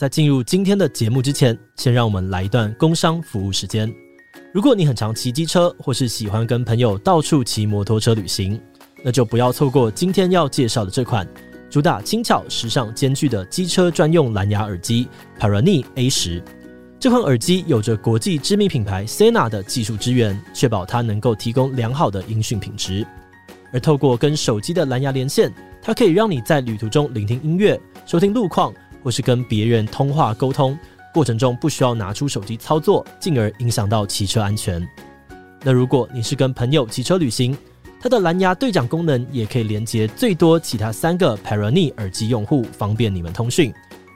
[0.00, 3.92] 在进入今天的节目之前，先让我们来一段工商服务时间。
[4.50, 8.58] 如果你很常骑机车，或是喜欢跟朋友到处骑摩托车旅行，
[9.04, 11.28] 那就不要错过今天要介绍的这款
[11.68, 15.06] 主打轻巧、时尚兼具的机车专用蓝牙耳机
[15.38, 16.42] p a r a n e A10。
[16.98, 23.06] 这款耳机有着国际知名品牌 Sena 的技术支援，确保它能够提供良好的音讯品质。
[23.70, 30.78] 而透过跟手机的蓝牙连线，它可以让你在旅途中聆听音乐、收听路况，或是跟别人通话沟通，
[31.12, 34.86] 过程中不需要拿出手机操作，进而影响到骑车安全。
[35.62, 37.56] 那如果你是跟朋友骑车旅行，
[38.00, 43.72] 它的蓝牙对讲功能也可以连接最多其他三个 Parani 耳机用户，方便你们通讯，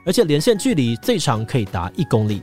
[0.06, 2.40] 而且连线距离最长可以达一公里。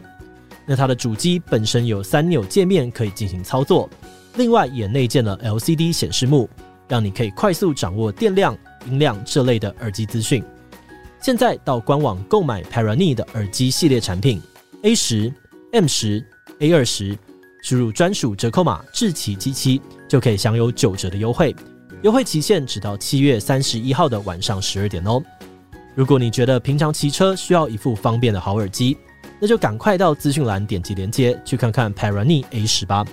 [0.68, 3.90] 那它的主机本身有三钮界面可以进行操作，
[4.36, 6.48] 另外也内建了 LCD 显示幕，
[6.88, 8.56] 让你可以快速掌握电量、
[8.86, 10.44] 音量这类的耳机资讯。
[11.22, 14.42] 现在到官网购买 Parani 的耳机系列产品
[14.82, 15.32] A 十、
[15.72, 16.26] M 十、
[16.60, 17.16] A 二十，
[17.62, 21.56] 输入专属折扣码志祺七七，就可以享有九折的优惠，
[22.02, 25.22] 优惠期限直到七月三十一号的晚上十二点哦。
[25.94, 28.98] 如果你觉得平常骑车需要一副方便的好耳机，
[29.40, 33.06] 那就赶快到资讯栏点击链接去看看 Parani A10 吧。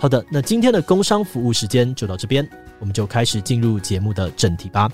[0.00, 2.48] 好的，那今天的工商服务时间就到这边，
[2.80, 4.90] 我们就开始进入节目的正题吧。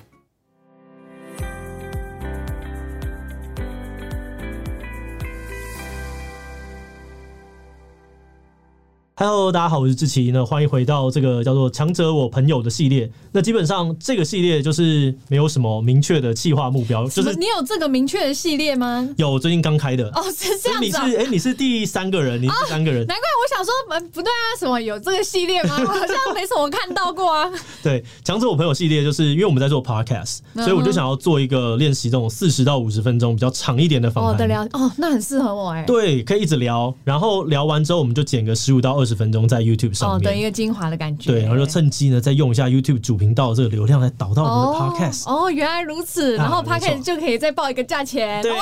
[9.29, 10.31] Hello，大家好，我是志奇。
[10.33, 13.11] 那欢迎回到这个叫做“强者我朋友”的系列。
[13.33, 19.09] 那基本上这个系列就是没有什么明确的计划目标，就是你有这个明确的系列吗？
[19.17, 20.07] 有，最近刚开的。
[20.11, 20.87] 哦，是这样子。
[20.87, 23.03] 你是哎、欸，你是第三个人，你是第三个人。
[23.03, 25.77] 哦、难怪我想说，不对啊，什么有这个系列吗？
[25.81, 27.51] 我 好像没什么看到过啊。
[27.83, 34.35] 对，强者我朋友系列，就是因为我们在做 podcast，、嗯、所以我就想要做一个练习这种四十到五十分钟比较长一点的访谈。
[34.35, 35.83] 哦，的聊哦，那很适合我哎。
[35.83, 41.33] 对，可以一直聊，然后聊完之后，我们就剪个十五到二十分钟在 YouTube 上面，哦，等一个精华的感觉。
[41.33, 45.29] 对，然后就趁机呢，再用一下 YouTube 主频道这个流量来导到我们的 Podcast。
[45.29, 48.43] 哦，哦，原来如此，然后 Podcast 就可以再报一个价钱。
[48.43, 48.59] 对哇，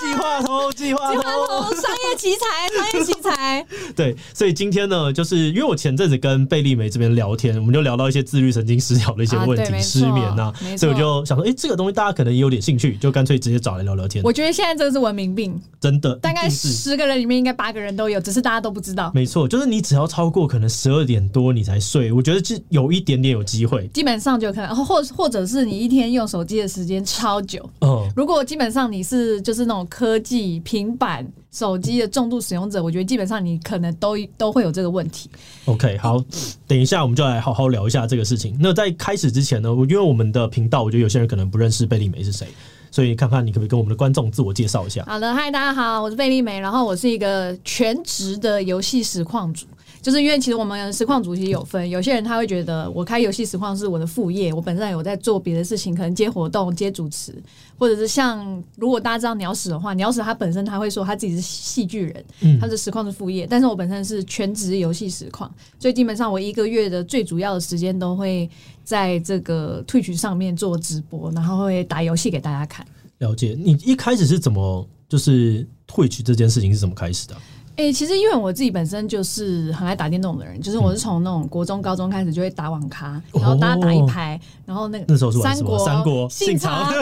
[0.00, 3.66] 计划通，计划通，计划通，商业奇才，商业奇才。
[3.94, 14.22] 对，所以今天呢，就是因为我前阵子跟贝利梅这边聊天，我们就聊到一些自律神经失调的一些问题，啊、失眠啊，所以我就想说，哎、欸，这个东西大家可能也有点兴趣，就干脆直接找来聊聊天。
[14.24, 19.10] 我觉得现在这个是文明病，真的，大概十个人里面应该八个人都有，只是大家都不知道。
[19.14, 20.10] 没错，就是你只要。
[20.10, 23.86] 超过可能十二点多你才睡，我觉得是有一点点有机会。
[23.94, 27.64] 基本上就可能，或或者是你一天用手机的时间超久。
[27.78, 35.30] 哦，如果基本上你是就是那种科技平板手机的重度使用者，我觉得基本上你可能都都会有这个问题。
[35.66, 36.20] OK，好，
[36.66, 38.56] 等一下我们就来好好聊一下这个事情。
[38.58, 42.48] 那在开始之前呢，因为我们的频道，我觉得有些人可能不认识贝利梅是谁，
[42.90, 45.04] 所以看看你可不可以跟我们的观众自我介绍一下。
[45.06, 49.66] 好的，嗨，大家好，我是贝利美，然后我是一个全职的游戏实况主。
[50.02, 57.34] 就是因为其实我们实况主题有分，有些人他会觉得我开游戏实况是我的副业，我本身有在做别的事情，可能接活动、接主持，
[57.78, 68.48] 或者是像如果大家知道鸟屎的话，鸟屎他本身他会说他自己是戏剧人，他的实况是副业，但是我本身是全职游戏实况，所以基本上我一个月的最主要的时间都会
[68.82, 72.86] 在这个 Twitch 上面做直播，然后会打游戏给大家看。
[73.18, 77.36] 了解，你一开始是怎么就是 Twitch 这件事情是怎么开始的？
[77.80, 86.92] 哎、欸，其实因为我自己本身就是很爱打电动的人，就是我是从那种国中、高中开始就会打网咖，然后大家打一排，然后那个那时候是三国，三国信长，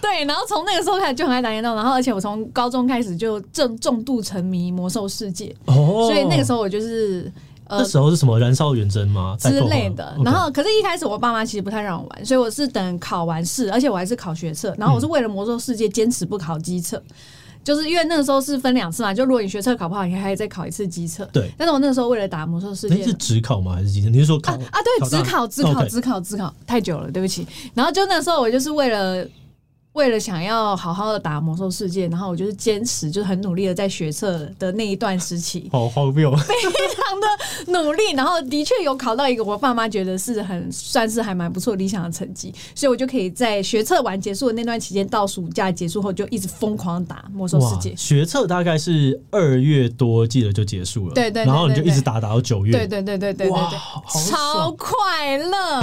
[0.00, 7.30] 对，然后从那个时候开始就很爱打电动，然后而且我从高中开始就正重度沉迷魔兽世界，所以那个时候我就是
[7.66, 9.36] 呃，那时候是什么燃烧远征吗？
[9.38, 10.16] 之类的？
[10.24, 17.02] 然后可是，一开始我爸妈其实不太让我玩，所以我是等考完试，而且我还是考学测，然后我是为了魔兽世界坚持不考机测。
[17.66, 21.24] 就是因为那个时候是分两次嘛，就如果你学测考不好，你还可以再考一次机测。
[21.32, 21.50] 对。
[21.58, 23.74] 但是我那个时候为了打魔兽世界，你是只考吗？
[23.74, 24.08] 还是机测？
[24.08, 24.60] 你是说考啊？
[24.70, 27.44] 啊，对，只考、只考、只考、只考，太久了，对不起。
[27.74, 29.26] 然后就那时候我就是为了。
[29.96, 36.54] 为了想要好好的打魔兽世界，然后我就是坚持，就是很努力的在学测的那一段时期，好荒谬， 非
[36.94, 47.96] 常的努力，然后的确有考到一个我爸妈觉得是很算是还蛮不错理想的成绩，所以我就可以在学测完结束的那段期间，到暑假结束后就一直疯狂打魔兽世界。
[47.96, 55.82] 学测大概是二月多，记得就结束了，对对，然后你就一直打打到九月，对对对对对对对，超快乐，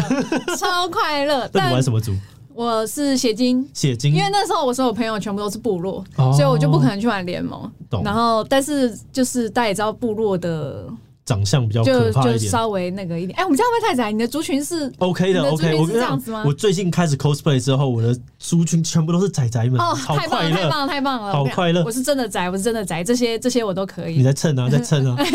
[0.56, 1.50] 超快乐。
[1.54, 2.16] 那你玩什么族？
[2.56, 7.70] 我是血晶，血晶，因为那时候我所有朋友全部都是部落，哦、所以我就不可能去玩联盟。
[7.90, 10.86] 懂然后，但是就是大家也知道部落的
[11.26, 13.38] 长相比较就可怕一点，就稍微那个一点。
[13.38, 14.12] 哎、欸，我们这样会太窄？
[14.12, 15.80] 你的族群是 OK 的，OK。
[15.80, 21.84] 我这样子吗，我最近开始 cosplay 之后，我的族群全部都是宅宅们，哦，太棒了，太棒了，太棒了，好快乐。
[21.84, 24.18] 我是真的宅，我是真的宅，这些这些我都可以。
[24.18, 25.18] 你在蹭啊，在蹭啊。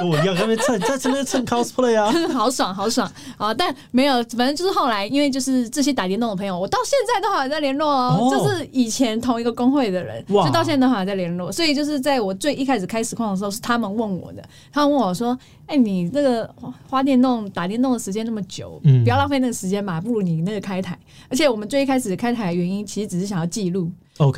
[0.00, 3.52] 跟我一样，在那边蹭，在这边蹭 cosplay 啊， 好爽，好爽啊！
[3.52, 11.52] 但没有，反正就是后来，因为就是这些打电动的朋友，我到现在都还在联络哦，哦，就是以前同一个工会的人，就到现在都还在联络。
[11.52, 14.42] 所以就是在我最一开始开实况的时候，是他们问我的，
[14.72, 16.48] 他们问我说：“哎、欸，你那个
[16.88, 20.98] 花电动打电动的时间那么久，嗯，不要浪费那个时间嘛，不如你那个开台。”
[21.28, 23.90] 而且我们最一开始开台的原因，其实只是想要记录。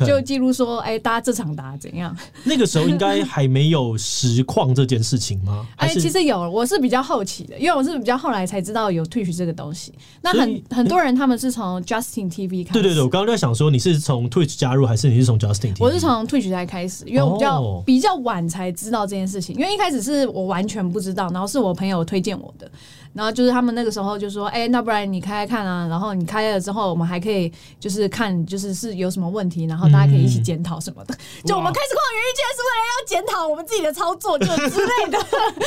[0.05, 2.15] 就记录说，哎、欸，大家这场打怎样？
[2.43, 5.67] 那个时候应该还没有实况这件事情吗？
[5.77, 9.93] 哎、欸，其实有，我是比较好奇的，因为我是比较后来才知道有 Twitch 这个东西。
[10.21, 12.73] 那很很多人他们是从 Justin TV 开始。
[12.73, 15.73] 对对对，我刚刚在想说，你是从 Twitch 加入，还是你是从 Justin？
[15.79, 17.85] 我是从 Twitch 才开始，因为我比较、oh.
[17.85, 19.55] 比较晚才知道这件事情。
[19.55, 22.71] 因为一开始是我完全不知道，然后是我朋友推荐我的。
[23.13, 25.87] 然后就是他们那个时候就说，哎、欸，那不然你开开看啊？
[25.87, 31.13] 然后你开了之后，我们还可以就是看，就是是有什么问题，然后大家可以一起检讨什么的。
[31.13, 35.17] 嗯、 就我们开实况原因，竟然是为了要检讨我们自己的操作，就之类的。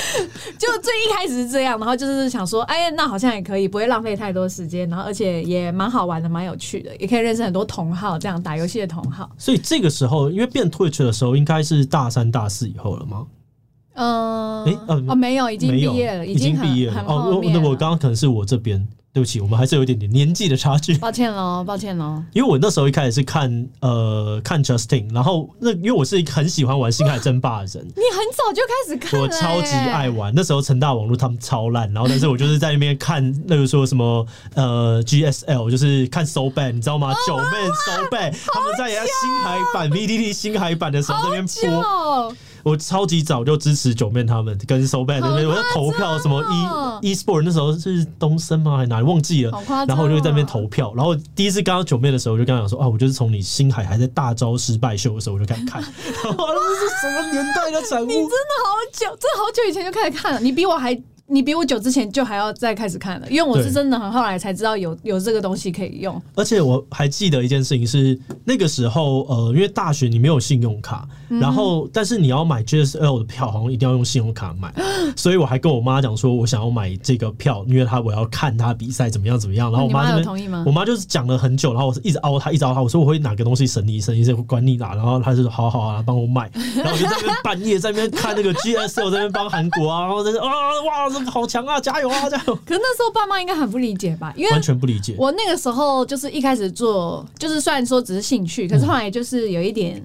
[0.58, 9.30] 就最一开始是这样，然后就是想说，哎，那好像也可以，不会浪费太多时间，然后而且也蛮好玩的，蛮有趣的，也可以认识很多同好，这样打游戏的同好。
[9.38, 13.24] 所以这个时候，因为变 Twitch 的时候，应该是大三、大四以后了吗？
[13.96, 17.04] 嗯，哎、欸，呃、哦，没有，已经毕业了，已经毕业了。
[17.06, 20.96] 哦，那我刚刚可能是我这边，对不起，我们还是有一点点年纪的差距。
[20.98, 22.22] 抱歉喽，抱歉喽。
[22.34, 30.30] 因为我那时候一开始是看呃看 Justin，然后那因为我是一个很喜欢玩星海争霸的人，你很早就开始看、欸，我超级爱玩。
[30.36, 37.14] 那时候成大网络他们超烂，然后但是我就是在那边看 那个说什么呃 GSL，就是看 So Bad，你知道吗？
[37.26, 37.44] 九妹
[37.86, 42.34] So Bad，他们在演星海版 VTT 星海版的时候那边播。
[42.66, 46.42] 我超级早就支持九妹他们跟 So Bad 那边，我在投票什么
[47.00, 48.78] E eSport 那时候是东森吗？
[48.78, 49.52] 还是哪里忘记了？
[49.86, 50.92] 然后我就在那边投票。
[50.96, 55.80] 然后第一次刚到九妹的时候，我就跟他讲说啊，我就是从你星海还在大招失败秀的时候我就开始看。
[56.02, 58.06] 这是什么年代的产物？
[58.06, 60.40] 你真的好久，真的好久以前就开始看了。
[60.40, 61.00] 你比我还。
[61.28, 66.20] 你比我久之前就还要再开始看了，因为我是真的很后来才知道有有这个东西可以用。
[66.34, 74.72] 而且我还记得一件事情是，那个时候呃，因为大学你没有信用卡，嗯、然后但是你要买 GSL 的票，好像一定要用信用卡买，
[75.16, 79.70] 所以我还跟我妈讲说，我想要买这个票，因为他我要看他比赛怎么样怎么样。
[79.72, 80.62] 然后我妈有同意吗？
[80.64, 86.48] 我妈就是讲了很久，然后我是一直凹她，一直凹她，我说我会哪个东西省你省一些管你哪，然后她就说好好啊，帮我买。
[86.76, 90.52] 然后我就在那边半夜在那边看那个 GSL，在那边帮韩国啊，然后在那啊
[90.86, 92.28] 哇，这个好强啊，加加油啊！
[92.28, 92.54] 加油！
[92.66, 94.32] 可是那时候爸妈应该很不理解吧？
[94.36, 95.14] 因为完全不理解。
[95.16, 100.02] 我那个时候就是一开始做，就是虽然说只是兴趣，可是后来就是有一点，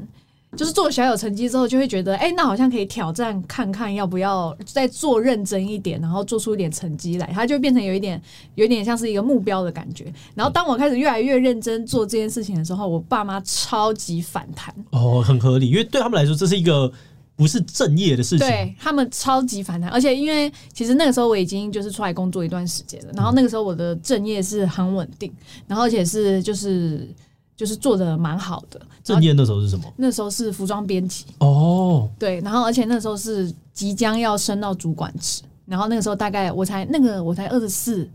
[0.56, 7.30] 就是做小有成绩之后，就会觉得，哎，那好像可以挑战看看，要不要再做认真一点，然后做出一点成绩来。
[7.34, 8.22] 它就变成有一点，
[8.56, 10.12] 有一点像是一个目标的感觉。
[10.36, 14.74] 然后当我开始越来越认真做这件事情的时候，我爸妈超级反弹。
[14.92, 16.92] 哦，很合理，因为对他们来说，这是一个。
[17.36, 25.32] 不是正业的事情，对他们超级反弹，而且因为其实那个时候我已经就是出来工作一段时间了，然后那个时候我的正业是很稳定，
[25.66, 27.10] 然后而且是就是
[27.56, 28.80] 就是做的蛮好的。
[29.04, 29.92] 正业那时候是什么？
[29.98, 38.08] 那时候是服装编辑哦，对，然后而且那时候是即将要升到主管职，然后那个时候大概我才那个我才二十四、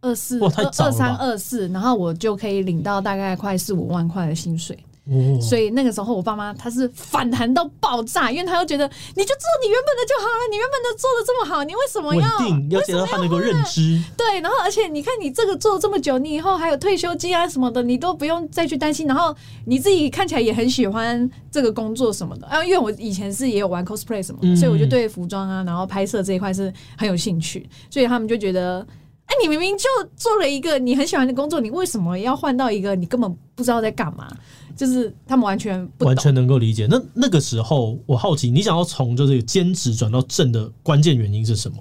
[0.00, 4.78] 二四、二三、二四，然后我就可以领到大概快四五万块的薪水。
[5.40, 12.70] 所以那个时候，我爸妈他是反弹到爆炸，因为他又觉得你就做你原本的就好了，你原本的做的这么好，你为什么要稳定？
[12.70, 14.00] 要觉得他能够认知。
[14.16, 19.06] 对，然后而且你看你这个做了这么久，你以后还有退休金啊什么的，你都不用再去担心。
[19.06, 27.68] 然后你自己看起来也很喜欢这个工作什么的啊，因为我以前是也有玩 cosplay 什么的，所以我就对服装啊，然后拍摄这一块是很有兴趣。
[27.90, 28.86] 所以他们就觉得，
[29.26, 34.28] 哎，你明明就做了一个你很喜欢的工作，你为什么要换到一个你根本不知道在干嘛？
[34.76, 36.86] 就是他们完全不完全能够理解。
[36.88, 41.76] 那那个时候，我好奇，你想要从就是兼职转到正的关键原因是什么？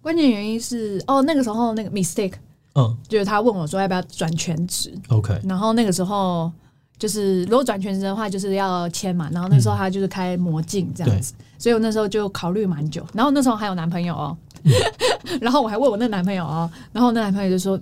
[0.00, 2.34] 关键原因是哦，那个时候那个 mistake，
[2.74, 5.38] 嗯，就是他问我说要不要转全职，OK。
[5.44, 6.50] 然后那个时候
[6.98, 9.28] 就是如果转全职的话，就是要签嘛。
[9.32, 13.06] 然后那时候他就是开魔镜这样子，嗯，所以我那时候就考虑蛮久。
[13.12, 14.72] 然后那时候还有男朋友哦，嗯、
[15.42, 17.78] 然后我还问我那男朋友哦，然后那男朋友就说。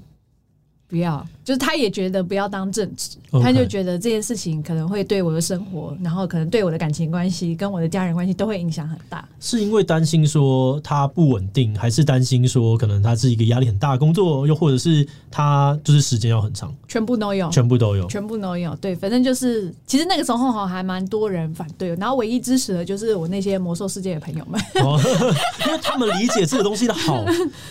[0.89, 3.43] 不要，就是他也觉得不要当正职，Okay.
[3.43, 9.27] 他就觉得这件事情可能会对我的生活，然后可能对我的感情关系跟我的家人关系都会影响很大。
[9.41, 16.73] 是因为担心说他不稳定，还是担心说可能他是一个压力很大的工作，又或者是他就是时间要很长？
[16.87, 18.75] 全部都有，全部都有，全部都有。
[18.77, 25.01] 对，反正就是其实那个时候哈还蛮多人反对，然后唯一支持的就是我那些魔兽世界的朋友们，哦、
[25.67, 27.25] 因为他们理解这个东西的好，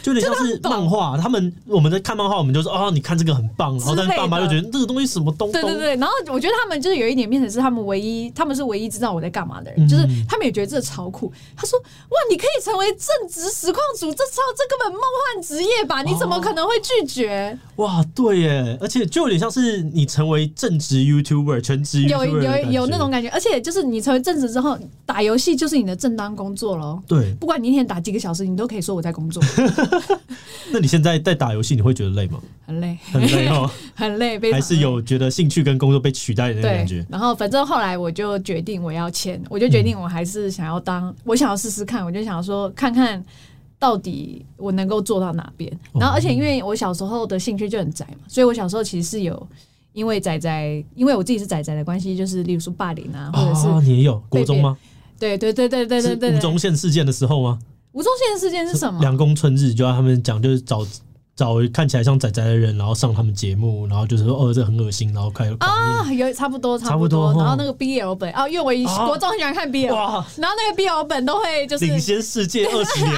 [0.03, 1.17] 就有点像是 漫画。
[1.17, 3.04] 他们我们在看漫画，我们就说啊、哦，你。
[3.05, 5.61] 看这个很棒，然后但是爸妈就觉得这个东西什么东东。
[5.61, 11.31] 对对对，然后我觉得他们就是有一点变成是他们唯一，他们是唯一知道我在干嘛的人，嗯、就是他们也觉得这超酷。
[11.55, 11.77] 他说
[12.09, 16.01] ：“哇，你可以成为正职实况主，这超这根本梦幻职业吧？
[16.01, 26.99] 你怎么可能会拒绝？”哦、哇，对耶，而且就有点像是你成为正职 YouTuber，全职 YouTuber 有有有那种感觉，而且就是你成为正职之后，打游戏就是你的正当工作喽。
[27.07, 29.43] 对，不管你一天打几个小时，你都可以说我在工作。
[30.71, 32.39] 那你现在在打游戏，你会觉得累吗？
[32.65, 33.69] 很累，很累哦。
[33.93, 37.05] 很累，还是有觉得兴趣跟工作被取代的那种感觉。
[37.09, 43.23] 然后反正后来我就决定我要签，我就决定我还是想要当，嗯、我想要试试看，我就想说看看
[43.77, 45.71] 到底我能够做到哪边。
[45.93, 49.47] 然后而且因为我小时候的兴趣就很窄嘛，所以我小时候其实是有
[49.93, 54.75] 因为仔仔，因为我自己是仔仔的关系，就是例如说霸凌啊，或者是、啊、你也有国中吗？
[55.19, 57.59] 对对对对对对对，吴宗宪事件的时候吗？
[57.91, 58.99] 吴宗宪事件是什么？
[58.99, 60.85] 两公春日就要他们讲，就是找。
[61.35, 73.13] 找看起来像仔仔的人，然后上他们节目，然后就是说哦，这很恶心，然后开始啊，有差不多差不多，然后那个 BL 本啊，因为我国中很喜欢看 BL，哇，然后那个 BL 本都会就是领先世界 二十年，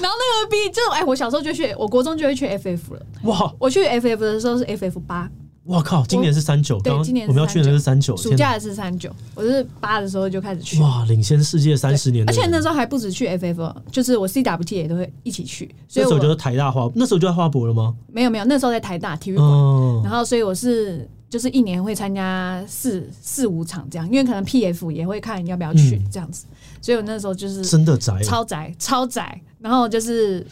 [0.00, 5.30] 然后那个 B 就哎，我小时候就去，我国中就会去 FF 了，哇，我去 FF 的时候是 FF 八。
[5.70, 6.04] 我靠！
[6.04, 10.80] 今年是三九，对，今年我们要去的是三九，暑假的是三九，我是八的时候就开始去。
[10.80, 12.28] 哇，领先世界三十年！
[12.28, 15.72] 而且那时候还不止去 FF，就是我 CWT 也都会一起去。
[15.86, 17.94] 所以那时候就是台大花，那时候就在花博了吗？
[18.08, 19.46] 没有没有，那时候在台大体育馆。
[19.46, 26.46] 哦、然后所以我是就是一年会参加四四五场这样，因为可能 PF 也会看要不要去这样子。
[26.50, 30.44] 嗯、所以我那时候就是真的宅，超宅超宅，然后就是。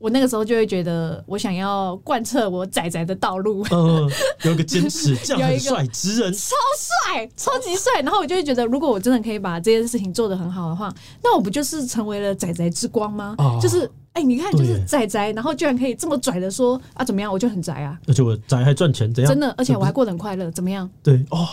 [0.00, 4.10] 我那个时候就会觉得，我想要贯彻我仔仔的道路，嗯，
[4.44, 6.56] 有一个坚持，这样很帅，直人超
[7.06, 8.00] 帅，超级帅。
[8.00, 10.90] 然后我就会觉得，如果我真的可以把这件事情做得很好的话，
[11.22, 13.34] 那我不就是成为了仔仔之光吗？
[13.36, 17.30] 哦、就是，哎、欸，你看，就是宅宅，然后居然可以这么拽的说啊，怎么样？
[17.30, 19.30] 我就很宅啊，而且我宅还赚钱，怎样？
[19.30, 20.88] 真的，而且我还过得很快乐，怎么样？
[21.02, 21.46] 对，哦。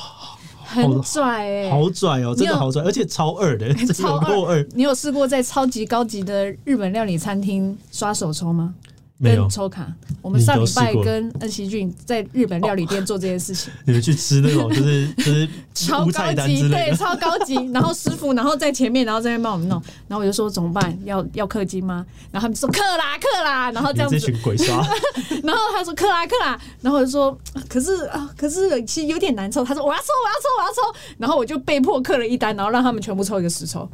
[0.67, 4.67] 很拽哎，好拽哦，真的好拽，而且超二的， 超二。
[4.74, 8.74] 你有试过在超级高级的日本料理餐厅刷手抽吗？
[9.17, 9.88] 没有抽卡。
[10.21, 13.71] 我们上礼拜跟恩熙俊在日本料理店做这件事情。
[13.86, 17.55] 你们去吃那种 就是就是超高级，对，超高级。
[17.74, 19.81] 然后师傅然后在前面，然后在那边帮我们弄。
[20.07, 20.97] 然后我就说怎么办？
[21.05, 22.05] 要要氪金吗？
[22.31, 23.71] 然后他们说氪啦氪啦。
[23.71, 24.19] 然后这样子。
[24.19, 24.77] 这群鬼刷。
[25.43, 26.59] 然后他说氪啦氪啦。
[26.81, 27.38] 然后我就说
[27.69, 29.63] 可是啊可是其实有点难抽。
[29.63, 31.00] 他说我要抽我要抽我要抽。
[31.17, 33.89] 然后我就被迫氪了一单，然后让他们全部抽一个十抽。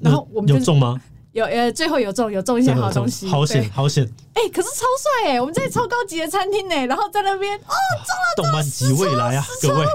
[0.00, 1.00] 然后我们有中吗？
[1.32, 4.04] 有呃，最后有中，有中一些好东西，好险，好险！
[4.34, 4.84] 哎，可是超
[5.24, 9.86] 帅哎，我们在超高级的餐厅呢，然后在那边哦，中了动漫级未来啊，各位，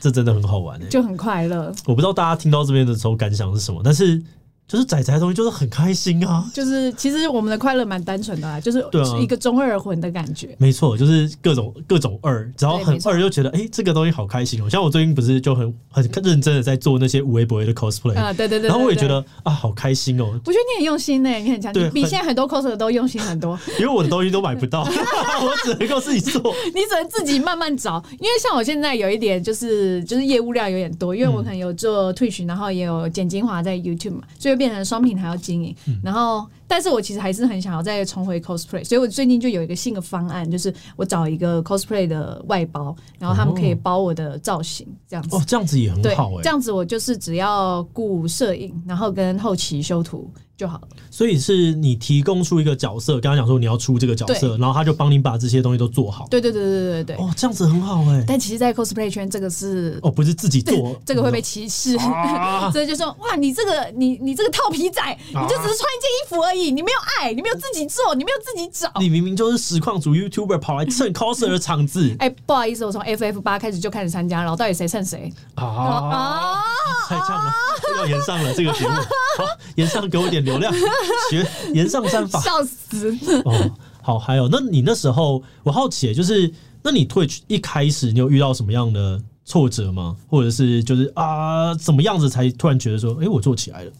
[0.00, 1.72] 这真的很好玩哎，就很快乐。
[1.86, 4.22] 我不知道大家听到这边的时候感想是什么，但是。
[4.68, 6.44] 就是仔仔的东西，就是很开心啊！
[6.52, 8.84] 就是其实我们的快乐蛮单纯的啊，就是
[9.18, 10.54] 一个中二魂的感觉。
[10.58, 14.70] 没错，就是各种各种二，只要很二就觉得哎、欸，这个东西好开心哦、喔。
[14.70, 20.40] 像我最近不是就很很认真的在做那些无微博的 cosplay 啊，对对对，对，然后我也觉得啊，好开心哦、喔。
[20.44, 23.58] 我觉得你很用心呢、欸，你很强，对比现在很多 coser 都用心很多。
[23.80, 24.82] 因为我的东西都买不到，
[25.40, 26.54] 我只能够自己做。
[26.74, 35.38] 你只能自己慢慢找，因为像我现在有一点就是就是业务量有点多，因为我可能有做 Twitch，然后也有剪精华在 YouTube 嘛，所以变成双品还要。
[35.38, 50.28] 经营，然后，但是我其实还是很想要再重回 cosplay，所以我最近就有一个新的方案，就是我找一个 cosplay 的外包，然后他们可以包我的造型，这样子哦，这样子也很好哎，这样子我就是只要雇摄影，然后跟后期修图。
[50.58, 56.26] 就好了，所以是你提供出一个角色，刚刚讲说你要出这个角色，然后他就帮你把这些东西都做好。
[56.28, 58.24] 对对对对对对哦，这样子很好哎、欸。
[58.26, 61.96] 但其实，在 cosplay 圈，这个是哦，不是自己做，这个会被歧视。
[61.98, 68.90] 啊、 所以就说哇，你这个你你这个套皮仔，你就只是穿一件衣服而已，你没有爱，你没有自己做，你没有自己找。
[68.98, 72.10] 你明明就是实况主 YouTuber 跑来蹭 coser 的场子。
[72.18, 75.64] 哎、欸，不好意思，我从 FF 八开始就开始参加，然后到底谁蹭谁啊？
[75.64, 76.62] 啊
[77.08, 77.52] 太呛了，
[77.98, 79.44] 要延上了这个节目，好，
[79.76, 80.72] 炎上给我点流量。
[81.30, 83.16] 学炎上三法，笑死！
[83.44, 83.70] 哦，
[84.02, 86.52] 好，还有，那你那时候，我好奇，就是，
[86.82, 90.16] 那你 Twitch 一开始，你有遇到什么样的挫折吗？
[90.26, 93.92] 或者是，就是啊，怎么样子才突然觉得说，哎、欸，我做起来了？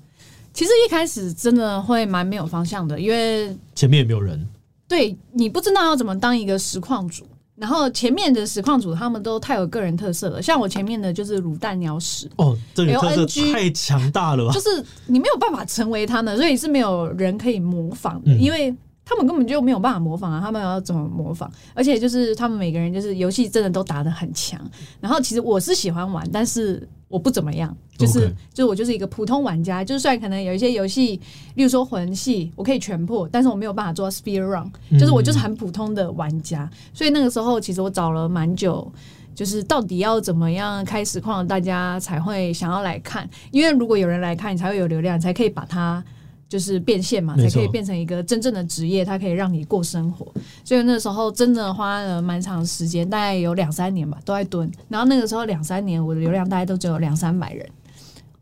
[0.54, 4.48] 其实一开始真的会蛮没有方向的，因为前面也没有人。
[4.88, 7.24] 对你不知道要怎么当一个实况主。
[7.58, 14.52] 然后前面的实况组他们都太有个人特色了，像我前面的就是卤蛋鸟屎哦，这个特色太强大了吧？
[14.52, 14.68] 就是
[15.06, 18.74] 你没有办法成为他们，所以是没有人可以模仿的，嗯、因为
[19.04, 20.40] 他们根本就没有办法模仿啊！
[20.40, 21.50] 他们要怎么模仿？
[21.74, 24.60] 而且就是他们每个人就是游戏真的都打得很强。
[25.00, 26.88] 然后其实我是喜欢玩，但是。
[27.08, 31.20] 我不怎么样，就是.就是我就是一个普通玩家，就算可能有一些游戏，
[31.54, 36.68] 例如说魂系，我可以全破，但是我没有办法做 speed run，就是我就是很普通的玩家。
[36.70, 38.90] 嗯、所以那个时候其实我找了蛮久，
[39.34, 46.04] 就是到底要怎么样开实况，大家才会想要来看，因为如果有人来看，你才会有流量，才可以把它。
[46.48, 50.32] 就是变现嘛，才可以变成一个真正的职业，它可以让你过生活。
[50.64, 54.70] 所以那时候真的花了蛮长时间，大概有两三年吧，都在蹲。
[54.88, 57.68] 然后那个时候两三年，我的流量大概都只有两三百人，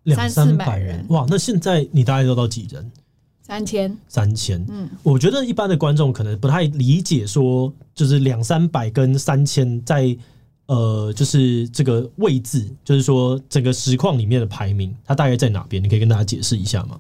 [0.04, 1.04] 两三百人。
[1.08, 2.90] 哇，那现在你大概都到几人？
[3.42, 4.64] 三千，三千。
[4.68, 10.16] 嗯，我觉得一般的观众可能不太理解，说就是两三百跟三千在
[10.66, 15.80] 呃，就是这个位置，就是说整个实况里面的排名，它大概在哪边？
[15.82, 16.98] 你可以跟大家解释一下吗？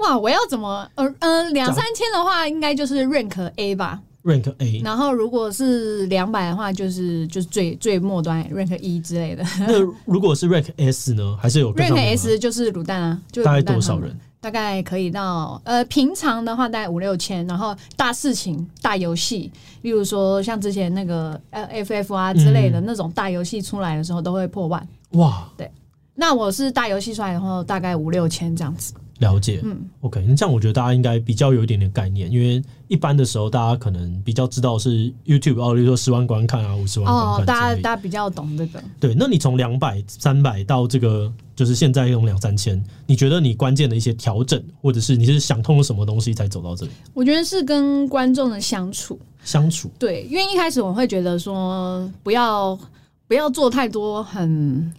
[0.00, 0.18] 哇！
[0.18, 0.88] 我要怎么？
[0.94, 4.80] 呃呃，两三千的话，应该就是 rank A 吧，rank A。
[4.82, 9.44] 然后如果是两百的话，就是就是最最末端 rank E 之类的。
[9.60, 11.36] 那如果是 rank S 呢？
[11.40, 13.20] 还是有 rank S 就是卤蛋啊？
[13.30, 14.18] 就大概多少人？
[14.40, 19.52] 大概可以到呃，平常的话大概五六千，然后大事情、大游戏，
[19.82, 24.88] 例如说像之前那个呃 FF 啊之类的、嗯、那种大游戏出来的时候，都会破万。
[25.10, 25.46] 哇！
[25.58, 25.70] 对，
[26.14, 28.94] 那我是大游戏出来以后，大概五六千这样子。
[29.20, 38.82] 了解，嗯，OK，那这样我觉得大家应该比较有一点点概念，因为一般的时候大家可能比较知道是 YouTube 哦，例如说十万观看啊，五十万观看，哦，大家大家比较懂这个。
[38.98, 46.92] 对，那你从两百、三百到这个，就是现在用两三千，你觉得你关键的一些调整，或者是你是想通了什么东西才走到这里？
[47.12, 49.90] 我觉得是跟观众的相处，相处。
[49.98, 52.78] 对，因为一开始我会觉得说，不要
[53.28, 54.90] 不要做太多很。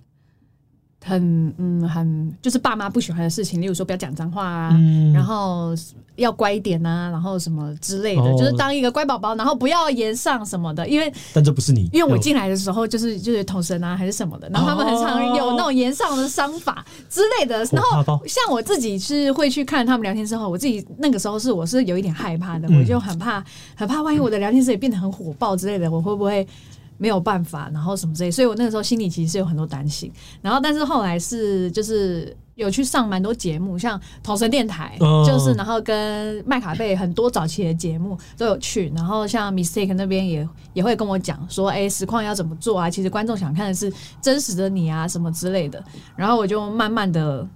[1.03, 5.73] 很嗯，很就是爸妈不喜欢的事情，例如说不要讲脏话啊、嗯，然后
[6.15, 23.43] 要乖一点啊，然后什么之类的，哦、就是当一个乖宝宝，然后不要言上什么的，因为但这不是你，因为我进来的时候就是就是统神啊还是什么的，然后他们很常有那种言上的伤法之类的，然后像我自己是会去看他们聊天之后，我自己那个时候是我是有一点害怕的，嗯、我就很怕
[23.75, 26.47] 很怕，万一我的聊天室也变得很火爆之类的，我会不会？
[27.01, 30.11] 没有办法，然后什么之类，所以我那个时候心里其实是有很多担心。
[30.39, 38.93] 然后，但是后来是就是有去上蛮多节目，像同神电台，就是然后跟麦卡贝很多早期的节目都有去。
[38.95, 42.87] 然后像 Mistake 那边也也会跟我讲说，哎，实况要怎么做啊？
[42.87, 45.83] 其实观众想看的是真实的你啊，什么之类的。
[46.15, 47.47] 然后我就慢慢的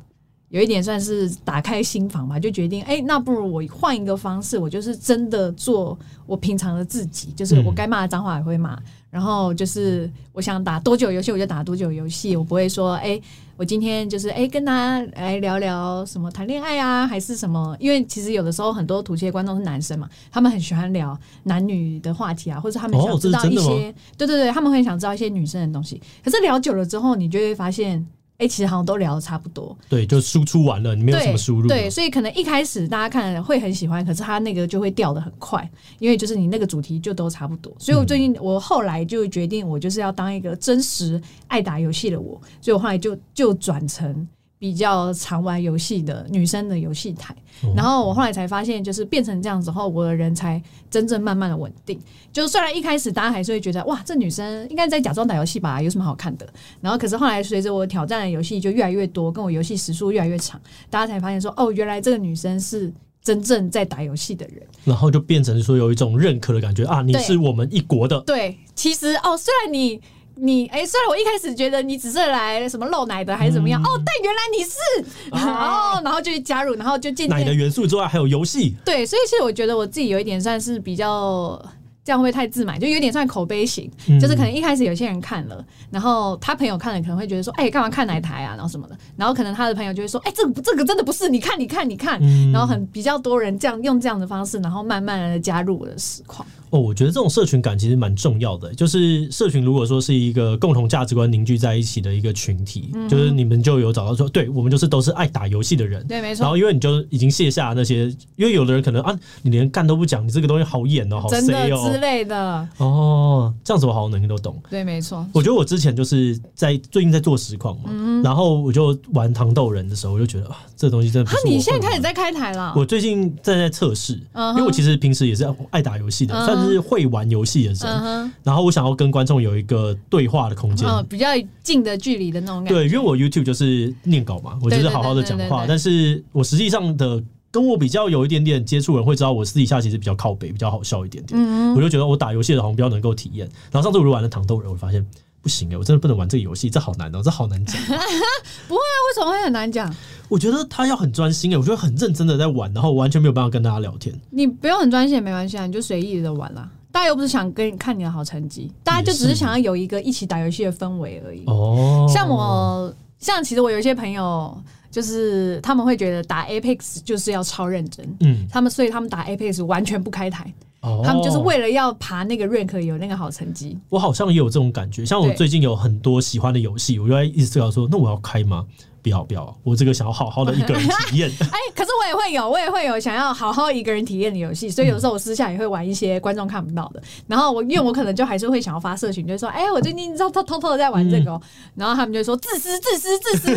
[0.50, 8.76] 有一点算是打开心房吧，就决定，哎，那不如我换一个方式，我就是真的做我平常的自己，就是我该骂的脏话也会骂。
[9.16, 13.18] 然后就是我想打多久游戏我就打多久游戏，我不会说哎，
[13.56, 17.78] 我今天就是哎跟大家来聊聊什么谈恋爱啊，还是什么？
[17.80, 26.02] 因为其实有的时候很多土气的观众是男生嘛，他们很喜欢聊男女的话题啊，或者他们想知道一些，对对对，他们很想知道一些女生的东西。
[26.22, 28.06] 可是聊久了之后，你就会发现。
[28.38, 29.78] 哎、欸，其实好像都聊的差不多。
[29.88, 31.70] 对，就输出完了，你没有什么输入。
[31.70, 35.70] 对，所以可能一开始大家看会很喜欢，可是他那个就会掉的很快，
[36.00, 37.74] 因为就是你那个主题就都差不多。
[37.80, 44.28] 所以我最近我后来就决定，我就是要当一个真实爱打游戏的我，所以我后来就就转成。
[44.58, 47.36] 比较常玩游戏的女生的游戏台，
[47.76, 52.00] 然后我后来才发现，就是变成这样子后，我的人才真正慢慢的稳定。
[52.32, 56.48] 就虽然一开始大家还是会觉得，哇，这女生应该在假装打游戏吧，有什么好看的？
[56.80, 62.92] 然后可是后来随着我挑战的游戏就越来越多，跟我游戏时数越来越长，大家才发现说，哦，原来这个女生是
[63.22, 64.66] 真正在打游戏的人。
[64.86, 68.20] 然后就变成说有一种认可的感觉啊，你是我们一国的。
[68.22, 70.00] 对，其实哦，虽然你。
[70.38, 81.60] 你哎、欸，虽然我一开始觉得你只是来什么露奶的还是怎么样、嗯、哦，但原来你是， 然、啊、后然后就去加入，然后就渐渐奶的元素之外还有游戏，对，所以其实我觉得我自己有一点算是比较
[82.04, 96.46] 这样会不会太自满，就有点算口碑型、嗯，就是可能一开始有些人看了，然后他朋友看了可能会觉得说，哎、欸，干嘛看哪台啊，然后什么的，然后可能他的朋友就会说，哎、欸，这个这个真的不是，你看你看你看，嗯、然后很比较多人这样用这样的方式，然后慢慢的加入我的实况。
[96.76, 98.74] 哦，我觉得这种社群感其实蛮重要的。
[98.74, 106.42] 就是社群如果说是一个共同价值观凝聚在一起的一个群体，嗯、就是你们就有找到说，对我们就是都是爱打游戏的人，对，没错。
[106.42, 112.68] 然后因为你就已经卸下那些，因为有的人可能啊，你连干都不讲，你这个东西好演哦，好 C 哦之类的。
[112.78, 114.62] 哦，这样子我好像能力都懂。
[114.70, 115.26] 对，没错。
[115.32, 121.44] 我觉得我之前就是在最近在做实况嘛，嗯、然后我就玩糖豆人的时候，我就觉得啊，这东西真的不是。
[121.46, 122.74] 那你现在开始在开台了？
[122.76, 127.80] 我最近正在测试，嗯、因为我其实平时也是爱打游戏的，嗯、算是会玩游戏的人。
[127.84, 131.28] 嗯、然后我想要跟观众有一个对话的空间，嗯，比较
[131.64, 132.74] 近的距离的那种感觉。
[132.74, 141.40] 对，因为我 YouTube 就是念稿嘛，我就是好好的讲话，但是我实际上的跟我比较有一点点接触人会知道，我私底下其实比较靠北，比较好笑一点点。
[141.42, 143.48] 嗯、我就觉得我打游戏的好像比较能够体验。
[143.72, 145.06] 然后上次我玩了糖豆人，我发现
[145.46, 147.80] 不行哎、欸，我真的不能玩这个游戏，这好难哦、喔，这好难讲。
[147.86, 149.94] 不会啊，为什么会很难讲？
[150.28, 154.20] 我觉得他要很专心哎、欸，我觉得很认真的在玩，然后完全没有办法跟大家聊天。
[154.32, 156.68] 你不用很专心也没关系啊，你就随意的玩啦。
[156.92, 161.44] 大家又不是想跟你看你的好成绩，大家就只是想要有一个一起打游戏的氛围而已。
[161.46, 164.60] 哦，像我，像其实我有一些朋友，
[164.96, 173.78] 就是他们会觉得打 Apex 就是要超认真，嗯，他们所以他们打 Apex 完全不开台，哦，他们就是为了要爬那个 rank 有那个好成绩。
[173.90, 178.66] 我好像也有这种感觉，像我最近有很多喜欢的游戏，我就在一直思考说，那我要开吗？
[179.06, 181.30] 不要不要，我这个想要好好的一个人 体验。
[181.40, 187.00] 哎，可是我也会有，我也会有想要好好一个人体验的游戏，所以有时候我私下也会玩一些观众看不到的。
[187.28, 191.40] 然后我因为我可能就还是会想要发社群，就说，哎，我最近偷偷偷偷的在玩这个，
[191.76, 193.52] 然后他们就说自私自私自私，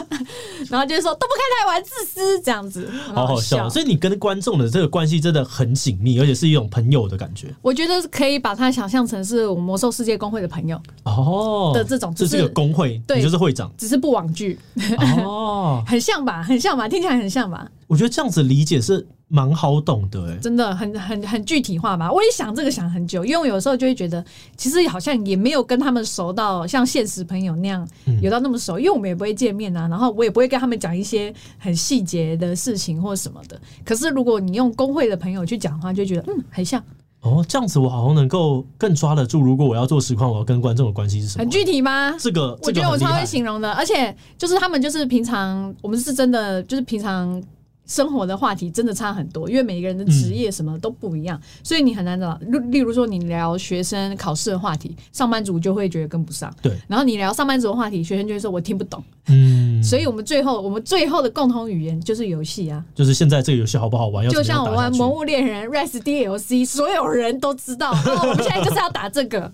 [0.70, 3.68] 然后就说都不开台玩自私这样子，好好笑。
[3.68, 7.54] 所以你跟观众的这个关系真的很紧密，而且是一种朋友的感觉。
[7.60, 14.58] 我觉得可以把它想象成是我魔兽世界公会的朋友哦的这种，这是个公会，对，你就是会长，只是不网剧
[14.98, 15.22] 哦。
[15.24, 17.70] 哦， 很像吧，很像吧，听起来很像吧。
[17.86, 22.12] 我觉得这样子理解是蛮好懂的，哎，真的很很很具体化吧。
[22.12, 24.22] 我也想这个想很久，因为我有时候就会觉得，
[24.56, 27.86] 其实好像也没有跟他们熟到像现实朋友那样
[28.20, 33.58] 有到那么熟，因为我们也不会见面啊，然后我也不会跟他们讲一些很细节的事情或什么的。
[33.84, 36.82] 可是如果你用工会的朋友去讲的话，就觉得嗯，很像。
[37.20, 39.40] 哦，这样子我好像能够更抓得住。
[39.40, 41.40] 如果我要做实况，我要跟观众的关系是什么？
[41.40, 42.16] 很具体吗？
[42.18, 47.42] 这个，我觉得我超会形容的，而且就是他们就是平常我们是真的就是平常。
[47.88, 52.38] 生活的话题真的差很多，因为每个人的职业什么都不一样，嗯、所以你很难找。
[52.42, 56.54] 例例如说，你聊学生考试的话题，上班族就会觉得跟不上。
[56.62, 56.76] 对。
[56.86, 59.02] 然后你聊上班族的话题，学生就会说我听不懂。
[59.26, 59.82] 嗯。
[59.82, 62.84] 所以我们最后，我们最后的共同语言就是游戏啊。
[62.94, 64.28] 就是现在这个游戏好不好玩？
[64.28, 69.50] 就像我玩《魔物猎人》Res DLC，所有人都知道，哦，我们现在就是要打这个，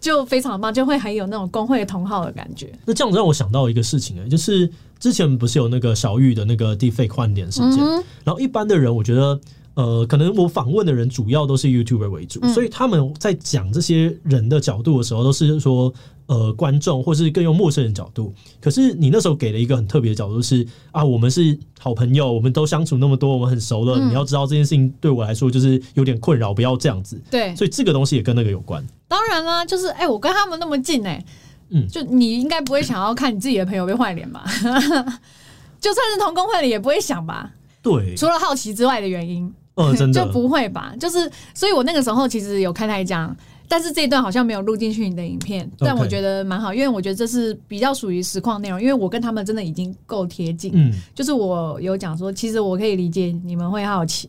[0.00, 2.72] 就非常棒，就会很有那种公会同好的感觉。
[2.86, 4.68] 那这样子让我想到一个事情哎、欸，就是。
[5.00, 9.40] 之前不是有那个小玉的那个 deepfake 换脸事件，嗯、然后一般的人，我觉得，
[9.72, 15.90] 呃，可能我访问的人主要都是 YouTuber 为主，嗯、所以他们在讲这些人的角度的时候，都是说，
[16.26, 18.34] 呃，观众或是更用陌生人角度。
[18.60, 23.94] 可是你那时候给了一个很特别的角度是，是啊，我们是好朋友，我们都相处那么多，我们很熟了。
[23.98, 27.18] 嗯、你要知道这件事情对我来说就是有点困扰，不要这样子。
[27.30, 28.86] 对，所以这个东西也跟那个有关。
[29.10, 31.26] 当然啦，就是哎、欸，我跟他们那么近哎、欸。
[31.72, 34.44] 嗯，就你应该不会想要看你自己的朋友被换脸吧？
[35.80, 37.50] 就算是同工会的，也不会想吧？
[37.82, 40.94] 对，除了好奇之外的原因，嗯，真的 就不会吧？
[41.00, 43.36] 就是，所以我那个时候其实有开台讲，
[43.68, 50.72] 但是这一段好像没有录进去你的影片，但我觉得蛮好，因为我觉得这是比较属于实况内容，因为我跟他们真的已经够贴近。
[50.74, 54.28] 嗯，就是我有讲说，其实我可以理解你们会好奇，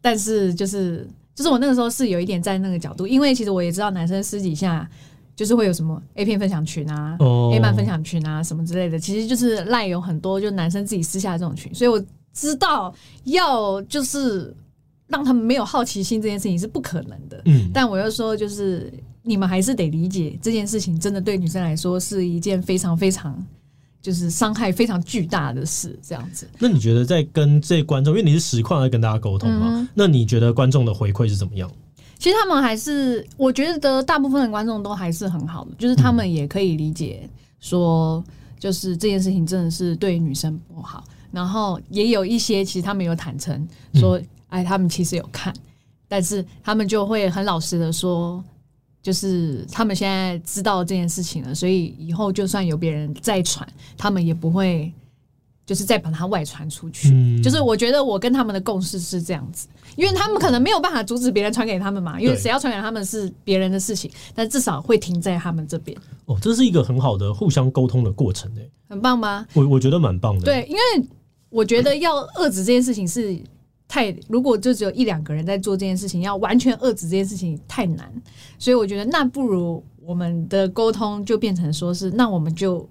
[0.00, 4.88] 但是就是就是我那个时候是有一点在那个角度，因为其实我也知道男生私底下。
[5.34, 7.54] 就是会有什么 A 片分享群啊、oh.
[7.54, 12.00] A 漫分享群啊什么之类的，其实就是赖有很多就男生自己私下的这种群，所以我
[12.34, 14.54] 知道要就是
[15.08, 17.40] 让他们没有好奇心这件事情是不可能的。
[17.46, 18.92] 嗯，但我又说就是
[19.22, 23.34] 你们还是得理解这件事情，真的对女生来说是一件非常非常
[24.02, 25.98] 就是伤害非常巨大的事。
[26.02, 31.70] 这样子，那你觉得在跟这观众，因为你是实况在跟大家沟通嘛，嗯、那你觉得观众的回馈是怎么样？
[32.18, 38.22] 其实他们还是，我觉得大部分的观众都还是很好的，就是他们也可以理解说，
[38.60, 41.02] 就是这件事情真的是对女生不好。
[41.32, 45.52] 然后也有一些，其实他们有坦诚说，哎，他们其实有看，
[46.06, 48.44] 但是他们就会很老实的说，
[49.02, 53.66] 就是他们现在知道这件事情了，所以以后就算有别人再传，
[53.98, 54.92] 他们也不会。
[55.64, 65.96] 就是再把它外传出去，嗯、就是我觉得我跟他们的共识是这样子，因为他们可能没有办法阻止别人传给他们嘛，因为谁要传给他们是别人的事情，但至少会停在他们这边。
[66.26, 69.46] 哦，这是一个很好的互相沟通的过程诶，很棒吗？
[69.54, 70.44] 我我觉得蛮棒的。
[70.44, 71.08] 对，因为
[71.48, 73.38] 我觉得要遏制这件事情是
[73.92, 78.10] 太，如果就只有一两个人在做这件事情，要完全遏制这件事情太难，
[78.58, 82.88] 所以我觉得那不如我们的沟通就变成说是，那我们就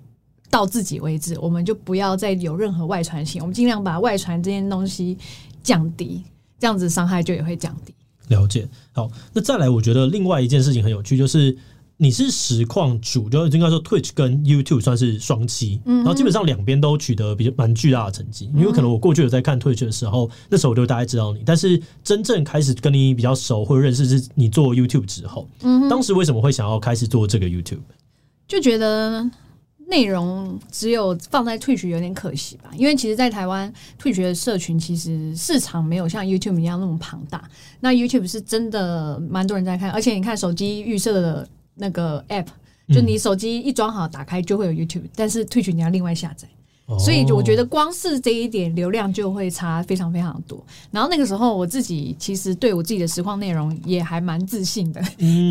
[0.52, 5.18] 到自己为止，我们就不要再有任何外传性，我们尽量把外传这件东西
[5.64, 6.24] 降低，
[6.60, 7.96] 这样子伤害就也会降低。
[8.28, 11.58] 了解，好，那再来，我觉得另外一件事情很有趣，就是。
[12.04, 18.50] 你是实况主，就应该说 Twitch 跟 YouTube 算是双栖，然后基本上两边都取得比较蛮巨大的成绩。
[18.56, 25.48] 因为可能我过去有在看 Twitch 的时候，那时候我就大概知道你，但是真正开始跟你比较熟或者认识是你做 YouTube 之后。
[25.92, 27.82] 当时为什么会想要开始做这个 YouTube？
[28.48, 29.24] 就觉得
[29.86, 37.48] 内容只有放在 Twitch 有点可惜吧，因为其实，在台湾 Twitch 的社群其实市场没有像 YouTube 一样那么庞大。
[37.80, 41.48] 那 YouTube 是真的蛮多人在看，而且你看手机预设的。
[41.76, 42.48] 那个 app，
[42.90, 46.48] 就你手机一装好，打开就会有 YouTube，但是 Twitch 你要另外下载。
[47.00, 50.64] 所以我觉得光是这一点流量就会差非常非常多。
[50.92, 55.02] 然后那个时候我自己其实对我自己的实况内容也还蛮自信的，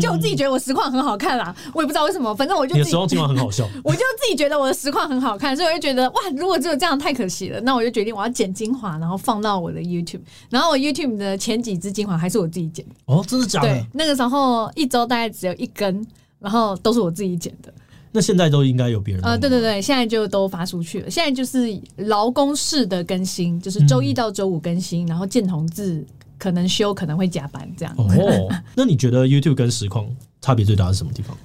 [0.01, 1.55] 就我自己觉得我实况很好看啦。
[1.73, 7.59] 我也不知道为什么，反正我就实况经常很好笑， 我就自己觉得我的实况很好看，所以我就觉得哇，如果只有这样太可惜了。
[7.61, 10.21] 那我就决定我要剪精华，然后放到我的 YouTube。
[10.49, 12.95] 然后我 YouTube 的前几支精华还是我自己剪的。
[13.05, 13.67] 哦，真的假的？
[13.67, 16.05] 对，那个时候一周大概只有一根。
[16.41, 17.71] 然后都是我自己剪的，
[18.11, 19.23] 那现在都应该有别人。
[19.23, 21.09] 呃，对对对，现在就都发出去了。
[21.09, 26.05] 现在就是劳工式的更新，就是周一到周五更新，嗯、然后见同志
[26.37, 27.95] 可能休可能会加班这样。
[27.97, 30.05] 哦， 那你觉得 YouTube 跟实况
[30.41, 31.37] 差别最大是什么地方？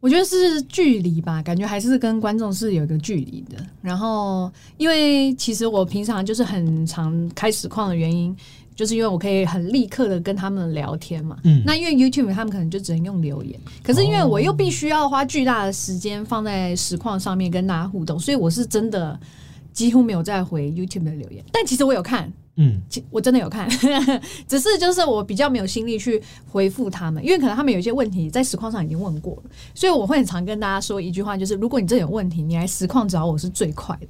[0.00, 3.56] 我觉得是距离吧，感觉还是跟观众是有一个距离的。
[3.80, 8.36] 然后，因为其实我平常就是很常开实况的原因。
[8.74, 19.18] 就是因为我可以很立刻的跟他们聊天嘛，嗯，那因为 YouTube 他们可能就只能用留言，可是因为我又必须要花巨大的时间放在实况上面跟大家互动，所以我是真的
[19.72, 21.44] 几乎没有再回 YouTube 的留言。
[21.52, 23.68] 但其实我有看，嗯，我真的有看，
[24.48, 34.08] 只是就是我比较没有心力去回复他们，因为可能他们有一些问题在实况上已经问过了，所以我会很常跟大家说一句话，就是如果你真有问题，你来实况找我是最快的。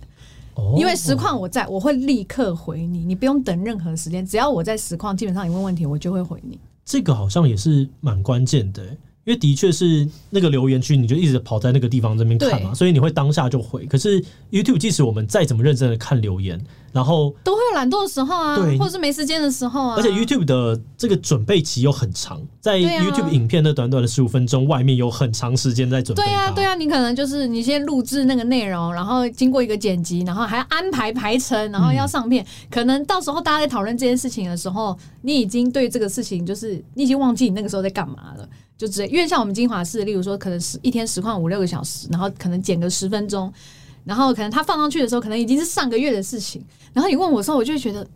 [0.76, 6.58] 因为实况我在，我会立刻回你，你不用等任何时间，只要我在实况，基本上你问问题，我就会回你。
[6.84, 8.82] 这个好像也是蛮关键的。
[9.24, 13.86] 因为的确是那个留言区，你就一直跑在那个地方这边看嘛，所以你会当下就回。
[13.86, 19.94] 可是 YouTube，即使我们再怎么认真的看留言，然后都会有懒惰的时候啊，对，或者是没时间的时候啊。
[19.96, 26.22] 而且 YouTube 的这个准备期又很长，在 YouTube 影片那短短的十五分钟，外面有很长时间在准备。
[26.22, 32.44] 对啊，对啊，你可能就是你先录制那个内容，然后经过一个剪辑，然后还要安排排程，然后要上片。
[32.70, 38.46] 可能到时候大家在讨论这件事情的时候，你已经对这个事情就是你已经忘记你那个时候在干嘛了。
[38.76, 43.52] 就直接，因为像我们金华市，例如说，可能是一天实况五六个小时，然后可能减个十分钟，
[44.04, 46.64] 然后可能他放上去的时候，可能已经是上个月的事情。
[46.92, 48.06] 然后你问我的时候，我就会觉得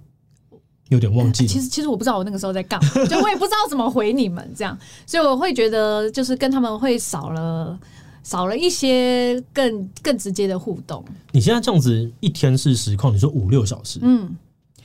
[0.88, 1.48] 有点忘记、呃。
[1.52, 7.78] 其实，其实我不知道我那个时候在干嘛，就我也不知道怎么回你们这样，所以我会觉得就是跟他们会少了
[8.22, 11.04] 少了一些更更直接的互动。
[11.32, 14.36] 你现在这样子一天是实况，你说五六小时，嗯，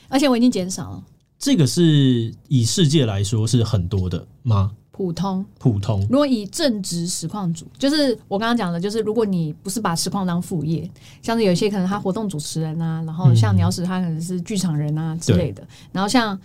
[0.07, 1.03] 而且我已经减少了。
[1.39, 4.71] 这个是以世界来说是很多的吗？
[4.95, 5.99] 普通，普通。
[6.07, 10.87] 如果以正职实况组，就是我刚刚讲的，就是如果你不是把实况当副业，
[11.19, 16.39] 像是有些可能他活动主持人啊，然后像鸟屎他可能是剧场人啊之类的，然后像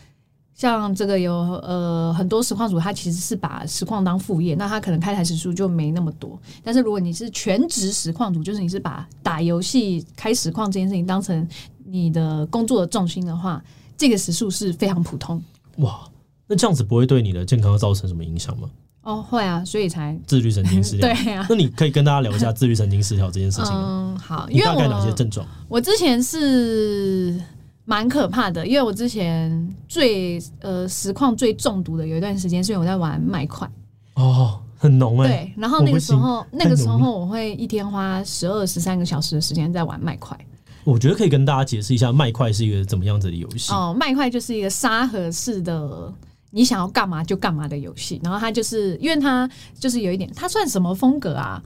[0.55, 6.41] 像这个有呃很多实况组，他其实是把实况当副业，那他可能开台时数就没那么多。
[6.65, 11.47] 但是如果你是全职实况组，就是你是把打游戏开实况这件事情当成
[11.85, 13.63] 你的工作的重心的话，
[13.95, 15.43] 这个时数是非常普通。
[15.81, 16.01] 哇。
[16.49, 18.69] 那这样子不会对你的健康造成什么影响吗？
[19.03, 21.09] 哦，会啊，所以才 自律神经失调。
[21.15, 23.73] 对啊，那你可以跟大家聊一下自律神经失调这件事情。
[23.73, 25.47] 嗯，好，因为大概哪些症状？
[25.69, 27.41] 我之前是
[27.85, 33.71] 蛮可怕的，因为我之前最呃实况最中毒的有一段时间，是因为我在玩麦块。
[34.15, 35.37] 哦，很浓哎、欸。
[35.37, 40.39] 对，然后那个时候那个时候我会一天花十二十三个小时的时间在玩麦块。
[40.85, 43.73] 我觉得可以跟大家解释一下麦块是一个怎么样子的游戏。
[43.73, 46.13] 哦，麦块就是一个沙盒式的。
[46.51, 51.63] 你想要干嘛就干嘛的游戏，然后他就是因为他就是有一点，他算什么风格啊？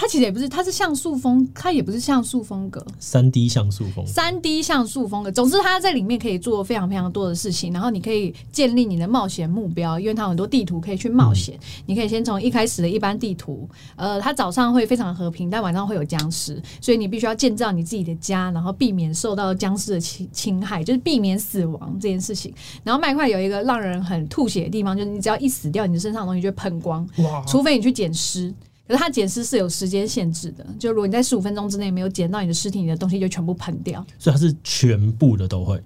[0.00, 5.32] 它其实也不是，它是像素风，它也不是像素风格，三 D 像素风，三 D 像素风格。
[5.32, 11.56] 总之，它在里面可以做非常非常多的事情，然后你可以建立你的冒险目标，因为它有很多地图可以去冒险。
[11.56, 22.54] 嗯、你可以先从一开始的一般地图，呃，它早上会非常和平，但晚上会有僵尸，所以你必须要建造你自己的家，然后避免受到僵尸的侵侵害，就是避免死亡这件事情。
[22.84, 27.44] 然后麦块有一个让人很吐血的地方，就是你只要一死掉，你的身上的东西就会喷光，哇！
[27.48, 28.54] 除非你去捡尸。
[28.88, 34.02] 可是它捡尸是有时间限制的，就如果你在十五分钟之内没有捡到你的尸体，你的东西就全部喷掉。
[34.18, 35.78] 所以它是全部的都会，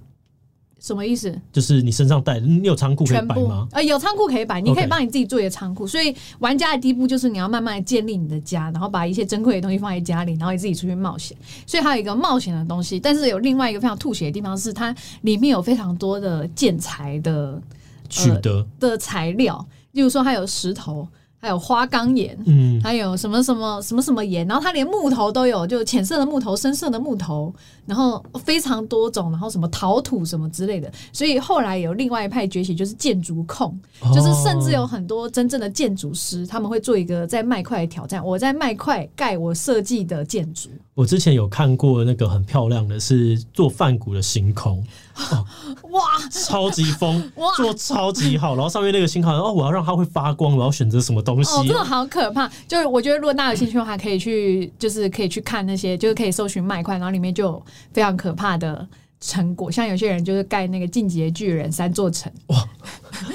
[0.78, 1.36] 什么意思？
[1.52, 3.66] 就是你身上带，你有仓库可以摆吗？
[3.72, 5.84] 呃，有仓库可以摆，你可以帮你自己做一个仓库。
[5.84, 11.36] 所以玩家的第一步就是你要慢慢的建立你的家，然后把一些珍贵的东西放在家里，然后你自己出去冒险。
[11.66, 17.60] 所以还有一个冒险的东西，但是有另外一个非常吐血的地方是，它里面有非常多的建材的
[18.08, 21.08] 取得、呃、的材料，例如说它有石头。
[21.42, 27.52] 还有花岗岩，嗯，还有什么什么什么什么岩，然后它连木头都有，就浅色的木头、深色的木头，
[27.84, 30.88] 然后非常多种，然后什么陶土什么之类的。
[31.12, 33.76] 所以后来有另外一派崛起，就是建筑控，
[34.14, 40.70] 就是甚至有很多真正的建筑师，他们会做一个在麦块挑战，我在麦块盖我设计的建筑。
[40.94, 44.84] 我之前有看过那个很漂亮的，是做饭谷的星空，
[45.30, 45.46] 哦、
[45.90, 51.50] 哇，超级疯， 做超级好，然后上面那个星空，哦，我要让它会发光，我要选择什么东西？
[51.56, 52.46] 哦，真的好可怕！
[52.68, 57.62] 就是我觉得，如果大家有兴趣的话，可以去，就是可以去看那些，就是可以搜寻麦块，然后里面就有
[57.94, 58.86] 非常可怕的
[59.22, 62.68] 成果，像有些人就是盖那个进击的巨人三座城，哇。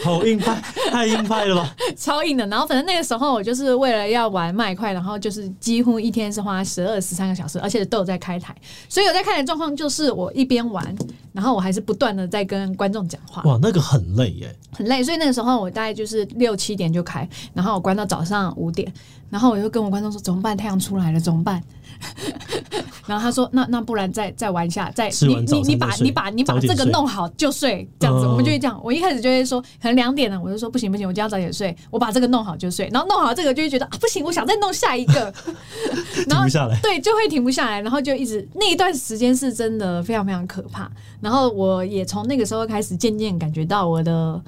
[0.03, 0.53] 好硬派，
[0.91, 1.75] 太硬派了吧！
[1.95, 2.45] 超硬的。
[2.47, 8.53] 然后反正那个时候我就是为了要玩麦块，然后就是几乎一天是花十二十三个小时，而且都有在开台。
[8.89, 10.93] 所以我在开台状况就是我一边玩，
[11.31, 13.41] 然后我还是不断的在跟观众讲话。
[13.43, 15.01] 哇，那个很累耶，很累。
[15.01, 18.91] 所以那个时候我大概就是六七点就开，然后我关到早上五点，
[19.29, 20.55] 然后我就跟我观众说怎么办？
[20.55, 21.61] 太阳出来了怎么办？
[23.07, 28.79] 然后他说：“那那不然再再玩一下，再你你你把你把你把这个弄好就睡，这样子。”我们就会这样。
[28.83, 31.75] 我一开始就会说，可能两点了，我就说不行不行，我今天要早点睡。
[31.89, 35.33] 我把这个弄好就睡，然后弄好这个就会觉得啊不行，我想再弄下一个，
[36.27, 36.45] 然后。
[36.81, 40.91] 对，就会停不下来，然后就一直那一段时间是真的非常非常可怕。
[41.21, 44.41] 然后我也从那个时候开始渐渐感觉到我的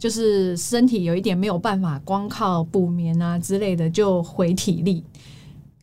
[0.00, 5.04] 就是身体有一点没有办法光靠补眠啊之类的就回体力。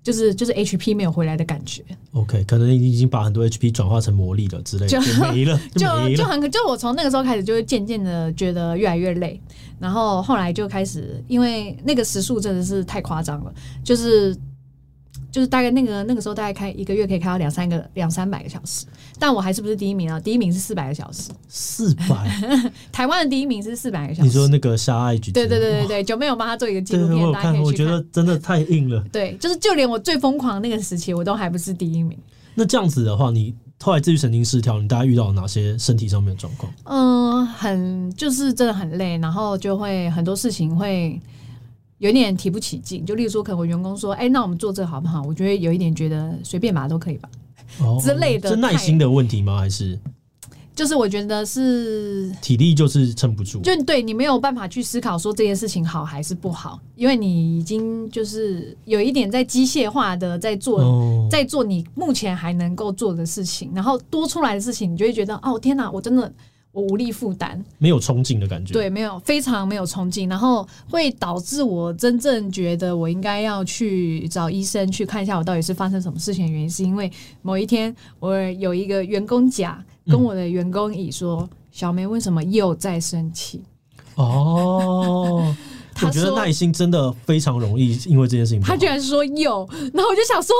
[0.03, 1.83] 就是就是 HP 没有回来的感觉。
[2.13, 6.09] OK，可能你已经把很多 HP 转化成魔力了之类的，就没了， 就没了。
[6.11, 9.37] 就就很就我从那个时候开始，就会渐渐的觉得越来越累，
[9.79, 13.53] 然后后来就开始，因为那个时速真的是太夸张了，
[13.83, 14.33] 就是。
[15.37, 18.87] 就是大概那个那个时候，大概开一个月可以开到两三个两三百个小时，
[19.19, 20.19] 但我还是不是第一名啊？
[20.19, 22.27] 第一名是四百个小时，四百。
[22.91, 24.27] 台湾的第一名是四百个小时。
[24.27, 25.31] 你说那个夏爱菊？
[25.31, 27.63] 对对对对对，九妹有帮他做一个纪录片，大家可以去看。
[27.65, 28.99] 我觉得真的太硬了。
[29.13, 32.17] 对，就是就连我最疯狂那个时期，我都还不是第一名。
[32.55, 36.73] 那这样子的话，你后来自律神经失调，你大概遇到哪些身体上面的状况？
[36.85, 41.21] 嗯，很就是真的很累，然后就会很多事情会。
[41.99, 47.29] 有一点提不起劲，就例如说，可能我员工说：“哎、欸，那我们做这个好不好？”我觉得有一点觉得随便吧，都可以吧，
[47.79, 48.49] 哦、之类的。
[48.49, 49.57] 是耐心的问题吗？
[49.57, 49.97] 还是
[50.75, 66.31] 就是我觉得是体力就是撑不住，就对你没有办法去思考说这件事情好还是不好，因为你已经就是有一点在机械化的在做，哦、在做你目前还能够做的事情，然后多出来的事情，你就会觉得哦天哪，我真的。
[66.77, 68.71] 我无力负担，没有冲劲的感觉。
[68.71, 77.11] 对，没有，非常没有冲劲，然后会导致我真正觉得我应该要去找医生去看一下，我到底是发生什么事情的原因，是因为
[77.41, 83.63] 某一天我有一个员工甲跟我的员工乙说：“嗯、小梅为什么又在生气？”
[84.13, 85.55] 哦，
[85.95, 88.61] 他觉得耐心真的非常容易，因为这件事情。
[88.61, 90.55] 他居然说有，然后我就想说。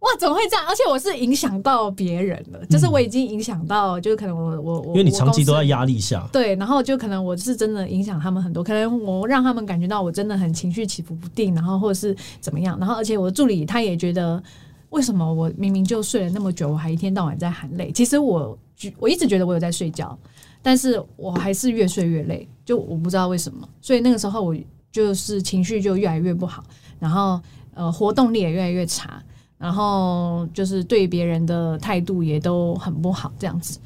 [0.00, 0.64] 哇，怎么会这样？
[0.66, 14.42] 而且我是影响到别人了，就是我已经影响到，就是可能我我我，因为你长期都在压力下，对，然后就可能我是真的影响他们很多，可能我让他们感觉到我真的很情绪起伏不定，然后或者是怎么样，然后而且我的助理他也觉得，
[14.88, 17.92] 为什么我明明就睡了那么久，我还一天到晚在喊累？
[17.92, 18.58] 其实我
[18.98, 20.18] 我一直觉得我有在睡觉，
[20.62, 24.56] 但是我还是越睡越累，就我不知道为什么，所以那个时候我
[24.90, 26.64] 就是情绪就越来越不好，
[26.98, 27.38] 然后
[27.74, 29.22] 呃活动力也越来越差。
[29.60, 33.78] 然后就是对别人的态度也都很不好，这样子，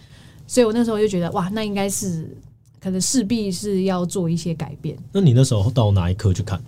[0.46, 2.30] 所以我那时候就觉得，哇，那应该是
[2.80, 4.96] 可能势必是要做一些改变。
[5.10, 6.62] 那你那时候到哪一科去看？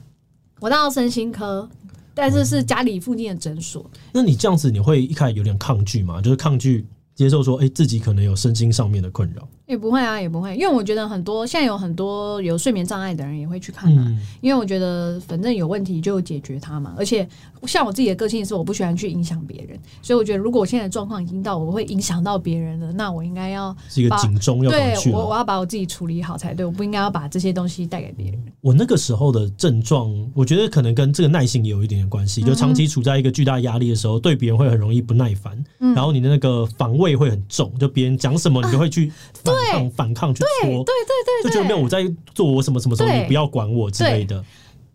[0.58, 1.68] 我到身心科，
[2.14, 3.88] 但是是家里附近的诊所。
[3.92, 4.00] 嗯。
[4.14, 6.20] 那你这样子，你会一开始有点抗拒吗？
[6.20, 9.46] 就是抗拒接受说，哎，自己可能有身心上面的困扰。
[9.66, 16.94] 也不会啊，也不会，因为我觉得很多现在有很多有睡眠障碍的人也会去看嘛，嗯、因为我觉得反正有问题就解决它嘛。
[16.96, 17.28] 而且
[17.66, 28.40] 像我自己的个性是，我不喜欢去影响别人，所以我觉得如果我现在的状况已经到我会影响到别人了，那我应该要是一个警钟要对我，我要把我自己处理好才对，我不应该要把这些东西带给别人。
[28.60, 39.10] 我那个时候的症状，我觉得可能跟这个耐性也有一点点关系，就长期处在一个巨大压力的时候，对别人会很容易不耐烦，嗯、然后你的那个防卫会很重，就别人讲什么你就会去
[39.42, 40.32] 反抗、啊、反抗。
[40.32, 44.44] 对对对对，就觉得没有我在做我什么什么时候，你不要管我之类的。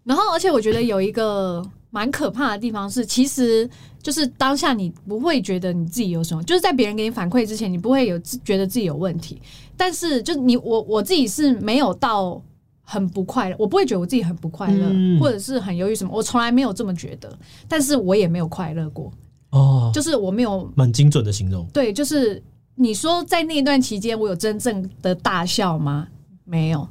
[0.03, 3.69] 然后，而且我觉得有一个蛮可怕的地方是，其实
[4.01, 9.39] 就是当下你不会觉得你自己有什么，就是在别人给你反馈之前，你不会有觉得自己有问题。
[9.77, 12.41] 但是，就你我我自己是没有到
[12.83, 17.31] 很不快乐，我不会觉得我自己很不快乐，嗯、或者是很忧郁什么，我从来没有这么觉得。
[17.67, 19.11] 但是我也没有快乐过
[19.51, 21.67] 哦，就是我没有蛮精准的形容。
[21.71, 22.41] 对，就是
[22.81, 26.07] 你说在那段期间，我有真正的大笑吗？
[26.43, 26.87] 没有，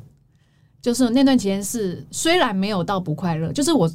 [0.81, 3.91] 就是那段期间是虽然没有到不快乐，就是我。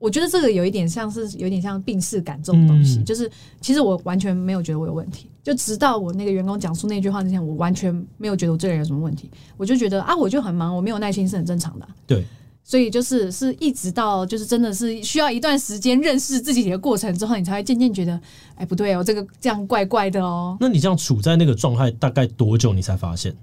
[0.00, 3.30] 我觉得这个有一点像是有点像病逝感这种东西，嗯、就是
[3.62, 11.96] 其实我完全没有觉得我有问题，就直到我那个员工讲出那句话之前，我完全没有觉得我这个人有什么问题，我就觉得啊，我就很忙，我没有耐心是很正常的、啊。
[12.06, 12.22] 对，
[12.64, 18.18] 所以就是是一直到就是真的是需要一段时间认识自己的过程之后，你才会渐渐觉得，
[18.56, 20.56] 哎，不对哦，这个这样怪怪的哦。
[20.58, 23.36] 那你这样处在那个状态大概多久，你才发现？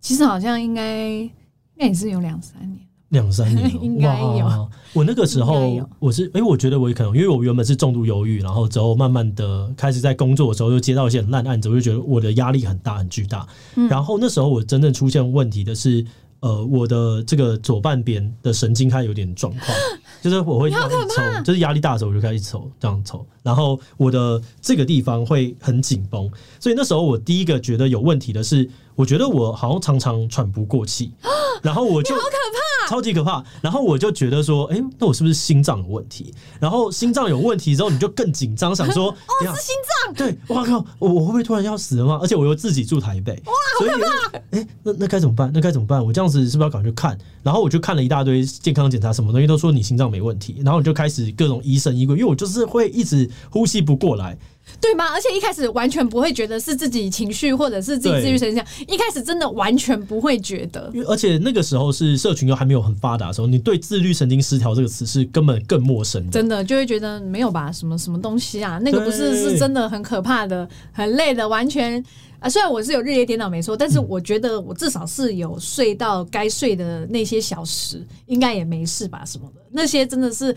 [0.00, 1.28] 其实好像应该
[1.74, 2.78] 那也是有两三年。
[3.08, 4.70] 两三年 应该有。
[4.92, 13.46] 我那个时候我是，哎，我觉得我也可能，因为我原本是重度忧郁，然后之后慢慢的开始在工作的时候又接到一些烂案子，我就觉得我的压力很大很巨大。
[13.88, 16.04] 然后那时候我真正出现问题的是，
[16.40, 19.76] 呃，我的这个左半边的神经它有点状况，
[20.22, 26.30] 就是我会开始抽，就是压力大的时候我就开始抽，这样抽，然后我的这个地方会很紧绷，
[26.60, 31.12] 所以那时候我第一个觉得有问题的是，我觉得我好像常常喘不过气，
[31.62, 32.67] 然后我就好可怕。
[32.88, 36.32] 超级可怕，然后我就觉得说，哎、欸，那我是不是心脏有问题？
[36.58, 39.74] 然后心脏有问题之后，你就更紧张，想说， 哦，是心
[40.06, 42.18] 脏，对，哇靠，我我会不会突然要死了吗？
[42.22, 44.38] 而且我又自己住台北，哇，好可怕！
[44.50, 45.50] 哎、欸，那那该怎么办？
[45.52, 46.04] 那该怎么办？
[46.04, 47.18] 我这样子是不是要赶快去看？
[47.42, 54.38] 然后我就看了一大堆健康检查，什么东西都说你心脏没问题，然后我就开始各种疑神疑鬼，因为我就是会一直呼吸不过来。
[54.80, 55.06] 对吗？
[55.12, 60.92] 而且一开始完全不会觉得是自己情绪或者是自己自律神经，一开始真的完全不会觉得。
[61.06, 66.30] 而且那个时候是社群又还没有很发达的时候，你对自律神经失调这个词是根本更陌生的。
[66.30, 67.72] 真的就会觉得没有吧？
[67.72, 68.78] 什么什么东西啊？
[68.82, 72.02] 那个不是是真的很可怕的、很累的，完全
[72.38, 72.48] 啊。
[72.48, 79.24] 虽然我是有日夜颠倒没错，但是我觉得我至少是有睡到该睡的那些小时，应该也没事吧？
[79.24, 80.54] 什么的那些真的是。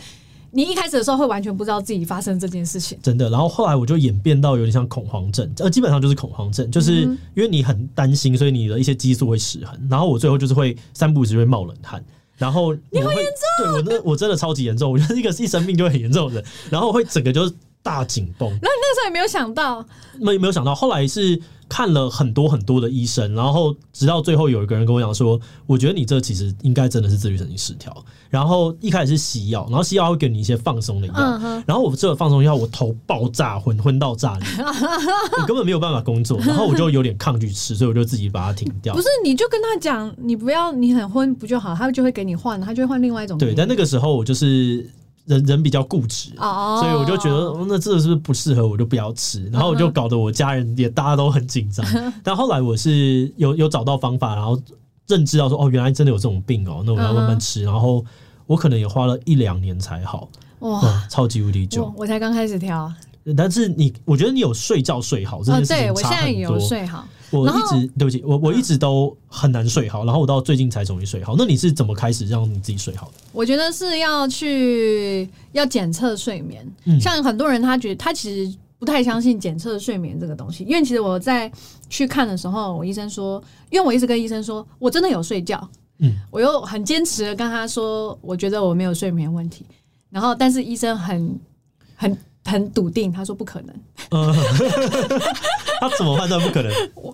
[0.51, 3.29] 你一开始的时候会完全不知道自己发生这件事情，真的。
[3.29, 9.87] 然后后来我就演变到有点像恐慌症，呃，基本上就是恐慌症，就是因为你很担心，所以你的一些激素会失衡。
[9.89, 12.03] 然后我最后就是会三不五时会冒冷汗，
[12.37, 18.49] 然后你好严重，对我那我真的超级严重，我觉得一个是一生病就会很严重的，然后我会整个就是大紧绷。
[18.49, 19.85] 那你那时候也没有想到，
[20.19, 21.41] 没没有想到，后来是。
[21.71, 27.95] 看了很多很多的医生，然后直到最后有一个人跟我讲说：“我觉得你这其实应该真的是自律神经失调。”
[28.29, 31.13] 然后一开始是西药，然后西药会给你一些放松的药，
[31.65, 34.45] 然后我吃了放松药，我头爆炸，昏昏到炸裂，
[35.39, 38.93] 我 根本没有办法工作，然后我就有点抗拒吃，所以我就自己把它停掉。
[38.93, 41.73] 不是，你就跟他讲，你不要，你很昏不就好？
[41.73, 43.37] 他就会给你换，他就会换另外一种。
[43.37, 44.85] 对，但那个时候我就是。
[45.31, 46.79] 人人比较固执，oh.
[46.79, 49.45] 所以我就觉得那这个是不是不适合，我就不要吃。
[49.45, 51.85] 然后我就搞得我家人也大家都很紧张。
[52.21, 54.59] 但后来我是有有找到方法，然后
[55.07, 57.63] 认知到说哦，原来真的有这种病哦，那我要慢慢吃。
[57.63, 58.03] 然后
[58.45, 60.27] 我可能也花了一两年才好，
[60.59, 61.93] 哇，超级无敌久。
[61.95, 62.91] 我才刚开始挑。
[63.37, 65.95] 但是你，我觉得你有睡觉睡好，这件事情差很多。
[65.95, 67.05] 对，我现在有睡好。
[67.31, 71.35] 我一直对不起，我我一直都很难睡好，然后我到最近才终于睡好。
[71.37, 73.13] 那你是怎么开始让你自己睡好的？
[73.31, 81.51] 我觉得是要去要检测睡眠，嗯、像很多人他觉得他其实不太相信检测睡眠这个东西，因为其实我在
[81.89, 85.69] 去看的时候，我医生说，因为我一直跟医生说我真的有睡觉，
[85.99, 89.65] 嗯，我又很坚持的跟他说，我觉得我没有睡眠问题，
[90.09, 91.39] 然后但是医生很
[91.95, 92.17] 很。
[92.45, 93.75] 很笃定，他说不可能。
[94.11, 94.33] 嗯，
[95.79, 96.71] 他怎么判断不可能？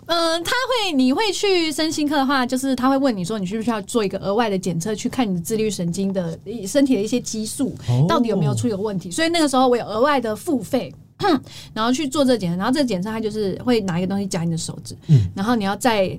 [0.08, 7.76] 嗯， 他会，你会去身心科的话，就是他会问你说，你需不需要做一个额外的检测，去看你的自律神经的身体的一些激素
[8.08, 9.12] 到底有没有出有问题。
[9.12, 10.94] 所以那个时候我有额外的付费，
[11.74, 14.96] 然后去做这个检测，然后这个检测他就是会拿一个东西夹你的手指，
[15.36, 16.18] 然后你要在。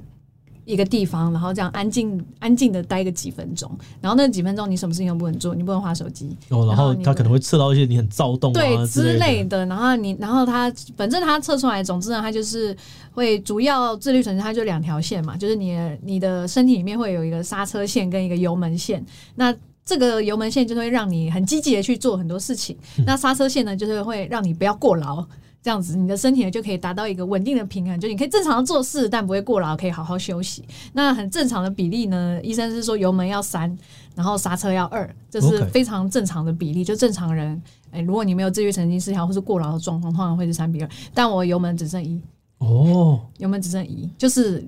[0.69, 3.71] 一个地方，然后这样安静安静的待个几分钟，
[4.03, 6.29] 然后那几分钟你什么事情都不能做，你不能划手机。
[6.51, 12.77] 哦，然后他可能会测到一些你很躁动啊对之类的，然后你然后他反正他测出来，总之呢，他就是
[13.13, 19.03] 会主要自律神经，它就两条线嘛，就是你你的身体里面会有一个刹车线跟一个油门线，
[19.37, 19.55] 那
[19.87, 25.27] 这个油门线就会让你很积极的去做很多事情，嗯、那刹车线呢就是会让你不要过劳。
[25.69, 30.65] 这样子，你的身体呢就可以达到一个稳定的平衡，就你可以正常的做事，但不会过劳，可以好好休息。
[30.95, 33.77] 那很正常的比例呢，医生是说油门要三，
[34.15, 36.83] 然后刹车要二，这是非常正常的比例。
[36.83, 40.89] 就正常人，哎，如果你没有自律神经失调或是过劳的状况，通常会是三比二。
[41.13, 42.19] 但我油门只剩一，
[42.61, 44.67] 哦，油门只剩一，就是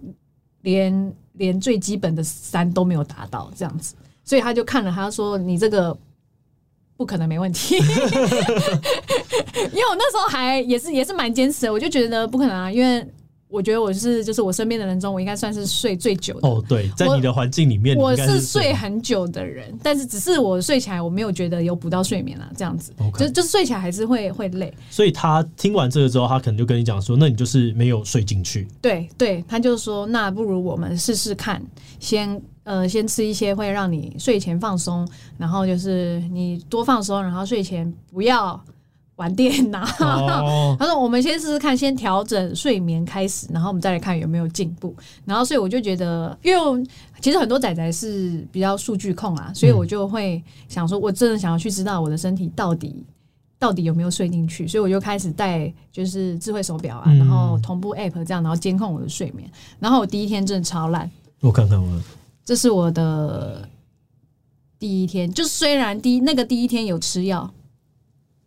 [0.60, 3.94] 连连最基本的三都没有达到，这样子。
[4.22, 5.96] 所以他就看了，他说你这个。
[7.00, 7.82] 不可能没问题， 因
[9.78, 13.02] 为我那时候还也是也是蛮坚持的，我就觉得不可能啊，因为。
[13.50, 16.48] 我觉得我是，就是我身边的人中，我应该算是睡最久的。
[16.48, 23.18] 哦，对，在你的环境里面我，我是睡很久的人，但是只是我睡起来，我没有觉得有补到睡眠啊，这样子，Okay.
[23.18, 24.72] 就就是睡起来还是会会累。
[24.88, 28.68] 所以他听完这个之后，他可能就跟你讲说，那你就是没有睡进去。
[28.80, 31.60] 对对，他就说，那不如我们试试看，
[31.98, 38.62] 先呃先吃一些会让你睡前放松，然后就是你多放松，然后睡前不要。
[39.20, 39.84] 玩电脑，
[40.80, 44.96] 他说：“我们先试试看，先调整睡眠开始，然后我们再来看有没有进步。
[45.26, 46.86] 然后，所以我就觉得，因为
[47.20, 53.04] 其实很多仔仔是比较数据控啊，所以我就会想说，我真的想要去知道我的身体到底
[53.58, 59.46] 到底有没有睡进去，所以我就开始戴就是智慧手表啊，然后同步 App 这样，然后监控我的睡眠。
[59.78, 61.10] 然后我第一天真的超烂，
[61.40, 62.00] 我看看我，
[62.42, 63.68] 这是我的
[64.78, 67.52] 第一天，就虽然第一那个第一天有吃药。”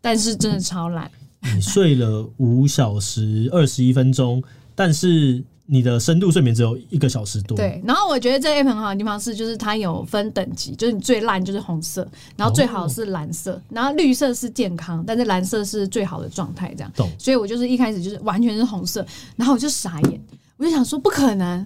[0.04, 1.10] 但是真的超懒。
[1.56, 4.44] 你睡了五小时二十一分钟，
[4.76, 7.56] 但是你的深度睡眠只有一个小时多。
[7.56, 16.92] 对，然后我觉得这 app 很好的地方是，就是它有分等级，就是你最烂就是红色，然后最好是蓝色，然后绿色是健康，但是蓝色是最好的状态，这样。
[16.98, 17.10] 懂。
[17.18, 19.06] 所以我就是一开始就是完全是红色，
[19.38, 20.22] 然后我就傻眼，
[20.58, 21.66] 我就想说不可能，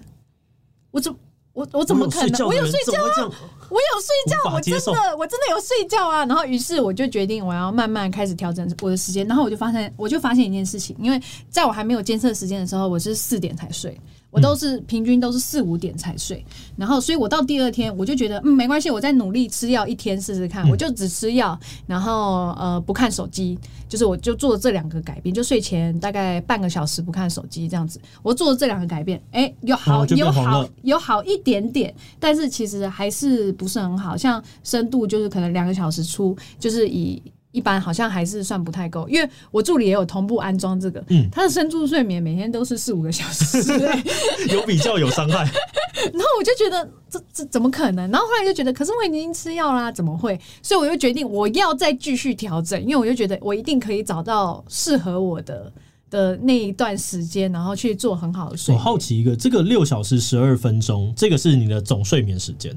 [0.92, 1.12] 我怎
[1.58, 2.46] 我我怎么可能？
[2.46, 3.30] 我有睡觉啊。
[3.68, 6.24] 我有睡觉，我真的我真的有睡觉啊！
[6.24, 9.26] 然后于是我就决定我要慢慢开始调整我的时间。
[9.26, 14.00] 然后我就发现，我就发现一件事情，因为在我还没有监测时间的时候，我是四点才睡。
[14.30, 16.44] 我都是平均都是四五点才睡，
[16.76, 23.58] 然后所以我到第二天我就觉得嗯没关系，我再努力吃药一天试试看，我就只吃药，然后呃不看手机，
[23.88, 37.22] 就是我就做了这两个改变，就睡前大概半个小时不看手机这样子，我做了这两个改变，哎有好有好有好一点点，但是其实还是不是很好，像深度就是可能两个小时出，就是以。
[37.50, 43.58] 一般好像还是算不太够，因为我助理也有同步安装这个，嗯，他的深度睡眠每天都是四五个小时，
[44.52, 45.38] 有比较有伤害。
[46.12, 48.08] 然后我就觉得这这怎么可能？
[48.10, 50.38] 然后后来就觉得，可是我已经吃药啦，怎么会？
[50.62, 55.72] 所以我就决定我要再继续调整，因为我就觉得我一定可以找到适合我的
[56.10, 58.78] 的那一段时间，然后去做很好的睡眠。
[58.78, 62.76] 我好奇一个，这个六小时十二分钟，这个是你的总睡眠时间？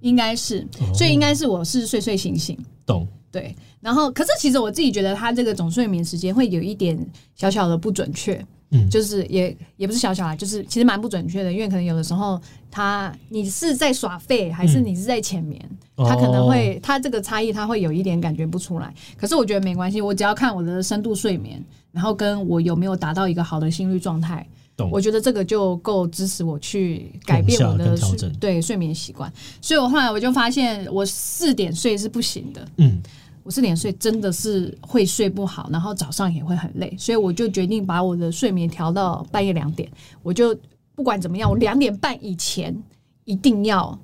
[0.00, 3.06] 应该是，所以应该是我是睡睡醒醒，懂。
[3.32, 6.98] 对，然后可是其实我自己觉得他这个总睡眠时间会有一点
[7.36, 12.40] 小小的不准确，嗯，就是也也不是小小啦，就是其实蛮不准确的，因为可能有的时候
[12.72, 15.64] 他你是在耍废还是你是在浅眠，
[15.96, 18.92] 嗯、他可能会他这个差异他会有一点感觉不出来。
[19.16, 24.48] 可是我觉得没关系，我只要看我的深度睡眠，然后跟我有没有达到一个好的心率状态，懂
[24.88, 29.32] 我觉得这个就够支持我去改变我的睡对睡眠习惯。
[29.60, 33.02] 所以我后来我就发现我四点睡是不行的，嗯。
[33.42, 39.90] 我四点睡真的是会睡不好，然后早上也会很累，所以我就决定把我的睡眠调到半夜两点。
[40.22, 40.54] 我就
[40.94, 42.76] 不管怎么样，我两点半以前
[43.24, 43.98] 一定要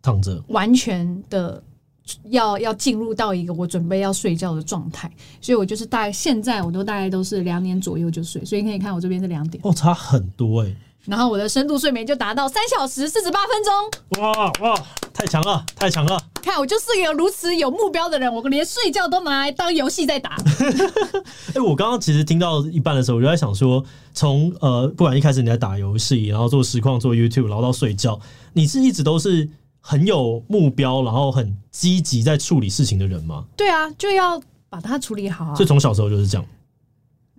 [0.00, 1.60] 躺着，完全的
[2.30, 5.10] 要要进入到一个我准备要睡觉的状态。
[5.40, 10.76] 所以我就是大概现在我都大概都是两点左右就睡，所以你可以看我这边是两点哦，差很多哎、欸。
[11.06, 14.20] 然后我的深度睡眠就达到三小时四十八分钟。
[14.20, 16.20] 哇哇，太强了，太强了！
[16.42, 20.30] 看我就是一个如此有目标的人，我连睡觉都拿来当游戏在打。
[20.30, 23.84] 哎、 欸，我刚刚其实听到一半的时候，我就在想说，
[24.14, 28.18] 从呃，不管一开始你在打游戏，然后做实况、做 YouTube，然后到睡觉，
[28.52, 29.48] 你是一直都是
[29.88, 33.44] 很有目标，然后很积极在处理事情的人吗？
[33.56, 35.54] 对啊，就要把它处理好啊。
[35.54, 36.44] 所以从小时候就是这样。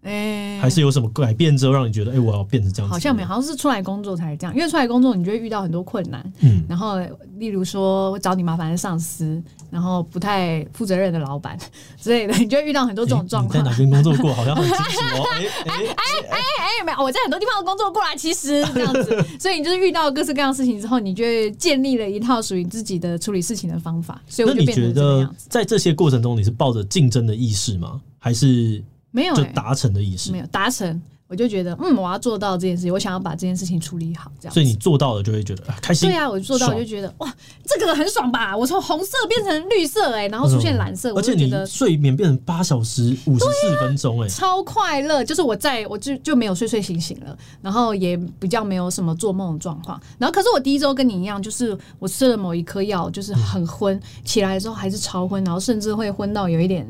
[0.07, 0.13] 哎、
[0.55, 2.93] 欸，还是有什么改变之后让你觉得，哎、欸，我要变成这样子？
[2.93, 4.55] 好像没有，好像是出来工作才这样。
[4.55, 6.23] 因为出来工作，你就会遇到很多困难。
[6.39, 6.97] 嗯，然后
[7.37, 11.57] 例如说找你麻烦的上司，然后不太负责任的老板
[12.01, 13.59] 之类的，你就会遇到很多这种状况。
[13.59, 14.33] 欸、在哪边工作过？
[14.33, 15.27] 好像很清楚哦。
[15.35, 18.15] 哎哎哎哎，没有，我在很多地方都工作过啦。
[18.15, 24.21] 其实这样子， 所以你就是遇到各式各样的事情之后，你就会建立了一套属于自己的处理事情的方法。
[24.27, 25.01] 所以我就变成这样子。
[25.01, 27.99] 那你觉得在这些过程中，你是抱着竞争的意识吗？
[28.19, 28.81] 还是？
[29.11, 34.53] 没有、欸、就达成的意思，没有达成，我就觉得嗯，我要做到这件事情，我想要把这件事情处理好，这样。
[34.53, 36.09] 所以你做到了就会觉得开心。
[36.09, 37.33] 对啊，我做到我就觉得哇，
[37.65, 38.55] 这个很爽吧？
[38.55, 45.23] 我从红色变成绿色哎、欸，然后出现蓝色，我就觉得睡眠变成八小时五十四分钟哎、超快乐。
[45.23, 49.99] 就是我在我就就没有睡睡醒醒了，然后也比较没有什么做梦的状况。
[50.17, 56.87] 然后可是我第一周跟你一样，就是我吃了某一颗药，就是很昏，起来的时候还是超昏，然后甚至会昏到有一点。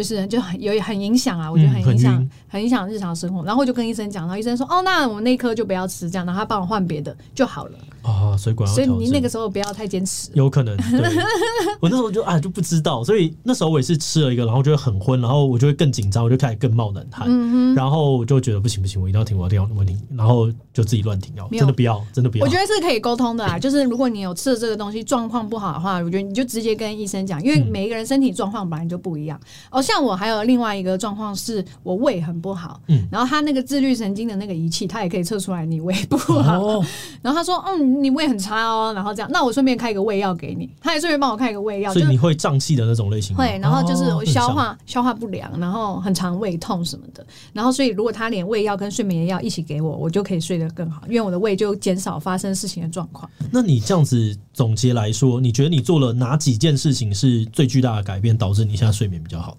[0.00, 3.44] 就是就很有很影响啊，我觉得很影响，嗯、很影响日常生活。
[3.44, 7.78] 然后我就跟医生讲，然后医生说，哦，那我们那一颗就不要吃，这样，然后他帮我换别的就好了。
[8.02, 10.30] 啊，水管，所以你那个时候不要太坚持。
[10.34, 11.10] 有可能，对。
[11.80, 17.74] 我那时候就啊就不知道，所以那时候我也是吃了一个，然后就会很昏，然后我就会更紧张，我就开始更冒冷汗，嗯、哼。
[17.74, 22.44] 然后我就觉得不行不行，我一定要停，我一定要停，然后就自己乱停药，真的不要，真的不要。
[22.44, 29.40] 我觉得是可以沟通的啊， 就是如果你有吃了这个东西状况不好的话，我觉得你就直接跟医生讲，因为每一个人身体状况本来就不一样。
[29.70, 36.84] 哦，像我还有另外一个状况是我胃很不好，嗯，然后他那个自律神经的那个仪器，他也可以测出来你胃不好，哦、
[37.22, 53.30] 然后他说，嗯，你胃很差哦，然后这样，那我顺便开一个胃药给你，他也顺便帮我开一个胃药，所以你会胀气的那种类型，会，然后就是消化、哦、消化不良，然后很常胃痛什么的，然后所以如果他连胃药跟睡眠药一起给我，我就可以睡得更好，因为我的胃就减少发生事情的状况。
[53.50, 59.56] 那你这样子总结来说，你觉得你做了哪几件事情是最巨大的改变，导致你现在睡眠比较好？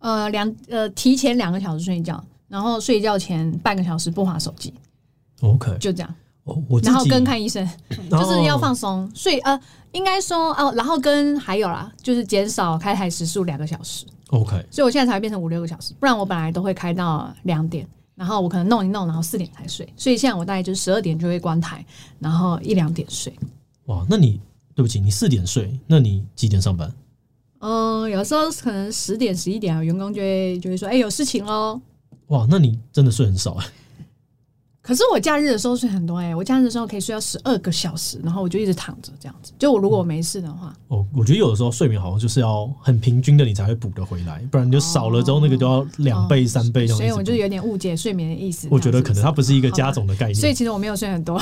[0.00, 4.72] 呃，两呃，提前两个小时睡觉，然后睡觉前半个小时不划手机。
[5.40, 6.14] OK，就这样。
[6.82, 7.66] 然后跟看医生，
[8.10, 9.38] 就是要放松睡。
[9.40, 9.58] 呃，
[9.92, 14.04] 应该说哦，然后跟还有啦，就是减少开台时数两个小时。
[14.28, 19.90] OK，所以我现在才会变成五六个小时，不然我本来都会开到两点，然后我可能弄一弄，然后四点才睡。
[19.96, 21.84] 所以现在我大概就是十二点就会关台，
[22.18, 23.32] 然后一两点睡。
[23.86, 24.40] 哇，那你
[24.74, 26.92] 对不起，你四点睡，那你几点上班？
[27.60, 31.80] 嗯，有时候可能十点十一点啊，员工就会就会说，哎，有事情喽。
[32.28, 33.66] 哇，那你真的睡很少哎。
[34.86, 39.50] 可是我假日的时候睡很多哎、欸，我假日的时候可以睡到十二个小时，然后我就一直躺着这样子。
[39.58, 46.98] 就我如果我没事的话，哦，我觉得有的时候睡眠好像就是要很平均的，你才会补得回来，不然你就少了之后那个就要两倍、三倍这样。
[46.98, 48.68] 所以我就有点误解睡眠的意思。
[48.70, 50.34] 我觉得可能它不是一个加总的概念。
[50.34, 51.40] 所以其实我没有睡很多，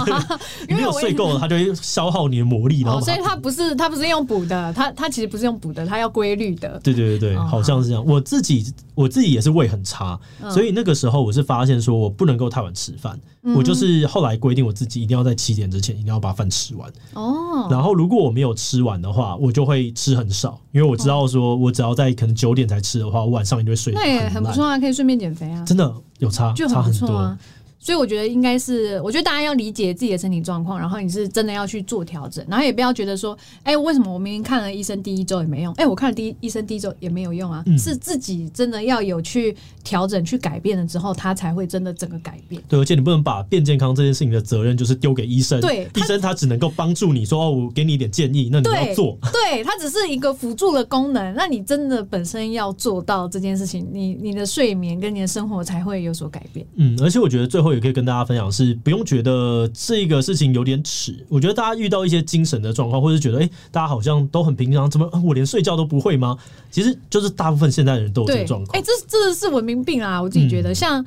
[0.66, 2.80] 因为有睡够了，它就会消耗你的魔力。
[2.80, 6.80] 然后所以它不是它不是用补的，它它其实不是用补的，它要规律的。
[6.82, 8.02] 对对对对，好像是这样。
[8.06, 10.18] 我自己我自己也是胃很差，
[10.50, 13.18] 所以那个时候我是发现说我不能够太晚吃饭。
[13.54, 17.66] 我就是后来规定我自己一定要在七点之前一定要把饭吃完哦。
[17.70, 23.92] 然后如果我没有吃完的话，我就会吃很少，因为我知道说我只要在可能九点才吃的话，我晚上一定会睡。
[23.94, 25.64] 那也很不错啊，可以顺便减肥啊。
[25.64, 27.36] 真的有差，就差很多。
[27.82, 35.72] 所以我觉得应该是，我觉得大家要理解自己的身体状况，然后你是真的要去做调整，然后也不要觉得说，哎、欸，为什么我明明看了医生第一周也没用？
[35.74, 42.62] 哎、欸，我看了第一医生第一周也没有用啊，嗯、是自己真的要有去调整、去改变了之后，他才会真的整个改变。
[42.68, 56.66] 对，而且你不能把变健康这件事情的责任就是丢给医生，对，医生他只能够帮助你说，哦，我给你一点建议，那你要做，对，他只是一个辅助的功能，那你真的本身要做到这件事情，你你的睡眠跟你的生活才会有所改变。
[56.76, 58.50] 嗯，而且我觉得最后也可以跟大家分享。
[58.50, 66.36] 是不用觉得这个事情有点耻，我觉得大家遇到一些精神的状况，或者觉得哎、欸，大家好像都很平常，怎么我连睡觉都不会吗？
[66.70, 68.76] 其实就是大部分现代人都有这个状况。
[68.76, 70.20] 哎、欸，这这是文明病啊！
[70.20, 70.70] 我自己觉得。
[70.70, 71.04] 嗯像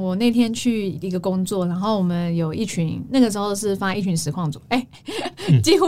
[0.00, 4.86] 我那天去一个工作，然后我们有一群，那个时候是发一群实况组，哎、
[5.48, 5.86] 欸，几乎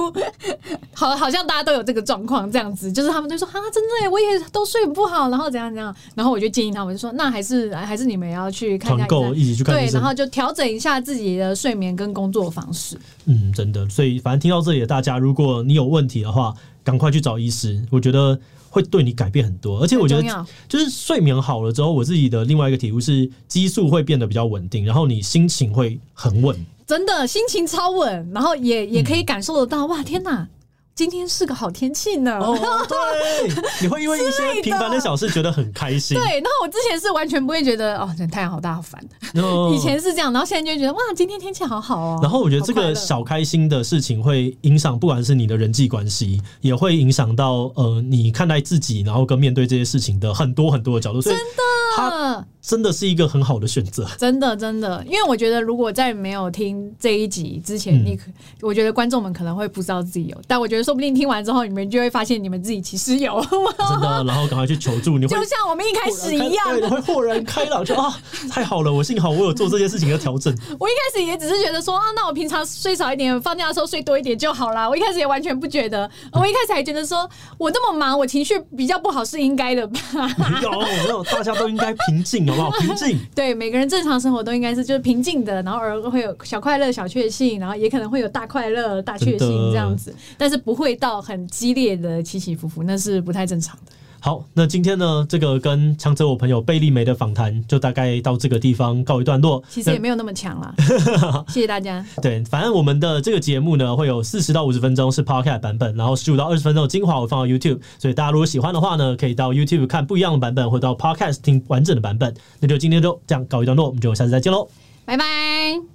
[0.93, 12.99] 好好像大家都有这个状况，这样子，就是他们就说啊，真的耶，我也都睡不好，然后怎样怎样，然后我就建议他们就说，那还是还是你们要去看一下，一起去看，对，然后就调整一下自己的睡眠跟工作方式。
[13.27, 16.53] 嗯，真的，所以反正听到这里的大家，如果你有问题的话，
[16.83, 18.37] 赶快去找医师，我觉得。
[18.73, 26.57] 会对你改变很多，而且我觉得就是睡眠好了之后，我自己的另外一个体悟是激素会变得比较稳定，然后你心情会很稳，
[26.87, 30.49] 真的心情超稳，然后也也可以感受得到，嗯、哇，天哪！
[30.95, 32.39] 今天是个好天气呢。
[32.39, 32.57] 哦，
[32.89, 36.17] 对，你会因为 一些平凡的小事觉得很开心。
[36.17, 39.03] 对，然后我之前是完全不会觉得哦，太阳好大好烦。
[39.75, 42.19] 以前是这样，然后现在就觉得哇，今天天气好好哦。
[42.23, 51.23] 然后我觉得这个小开心的事情会影响，不管是你的人际关系，也会影响到呃你看待自己，然后跟面对这些事情的很多很多的角度。
[51.23, 51.63] 真的，
[51.97, 54.07] 它真的是一个很好的选择。
[54.19, 58.25] 真的，真的，因为我觉得如果在没有听这一集之前，你可
[58.61, 60.83] 我觉得观众们可能会不知道自己有，但我觉得。
[60.83, 65.17] 说不定听完之后，你们就会发现你们自己其实有真的，然后赶快去求助。
[65.17, 68.13] 你会 就像我们一开始一样，对，你会豁然开朗，就啊，
[68.51, 68.93] 太好了！
[68.93, 70.53] 我幸好我有做这件事情的调整。
[70.79, 74.89] 我一开始也只是觉得说啊，那我平常睡少一点，放假的时候睡多一点就好啦。
[74.89, 80.01] 我一开始也完全不觉得，我一开始还觉得说我这么忙，我情绪比较不好是应该的吧？
[80.51, 82.71] 没有，没有，大家都应该平静，好不好？
[82.83, 83.17] 平静。
[83.35, 90.73] 对，每个人正常生活都应该是就是平静的，然后偶尔会有小快乐、小确幸，然后也可能会有大快乐、大确幸这样子，但是不。
[90.73, 93.93] 不会到很激烈的起起伏伏，那是不太正常的。
[94.25, 99.61] 好，那今天呢，这个跟强者我朋友贝利梅的访谈就大概到这个地方告一段落。
[99.69, 100.73] 其实也没有那么强啦，
[101.51, 102.07] 谢谢大家。
[102.23, 112.33] 对，反正我们的这个节目呢，会有四十到五十分钟是 Podcast 版本，然后十五到二十分钟的精华我放到 YouTube，所以大家如果喜欢的话呢，可以到 YouTube 看不一样的版本，或者到 Podcast 听完整的版本。
[112.61, 114.69] 那就今天就这样告一段落，我们就下次再见喽，
[115.05, 115.92] 拜拜。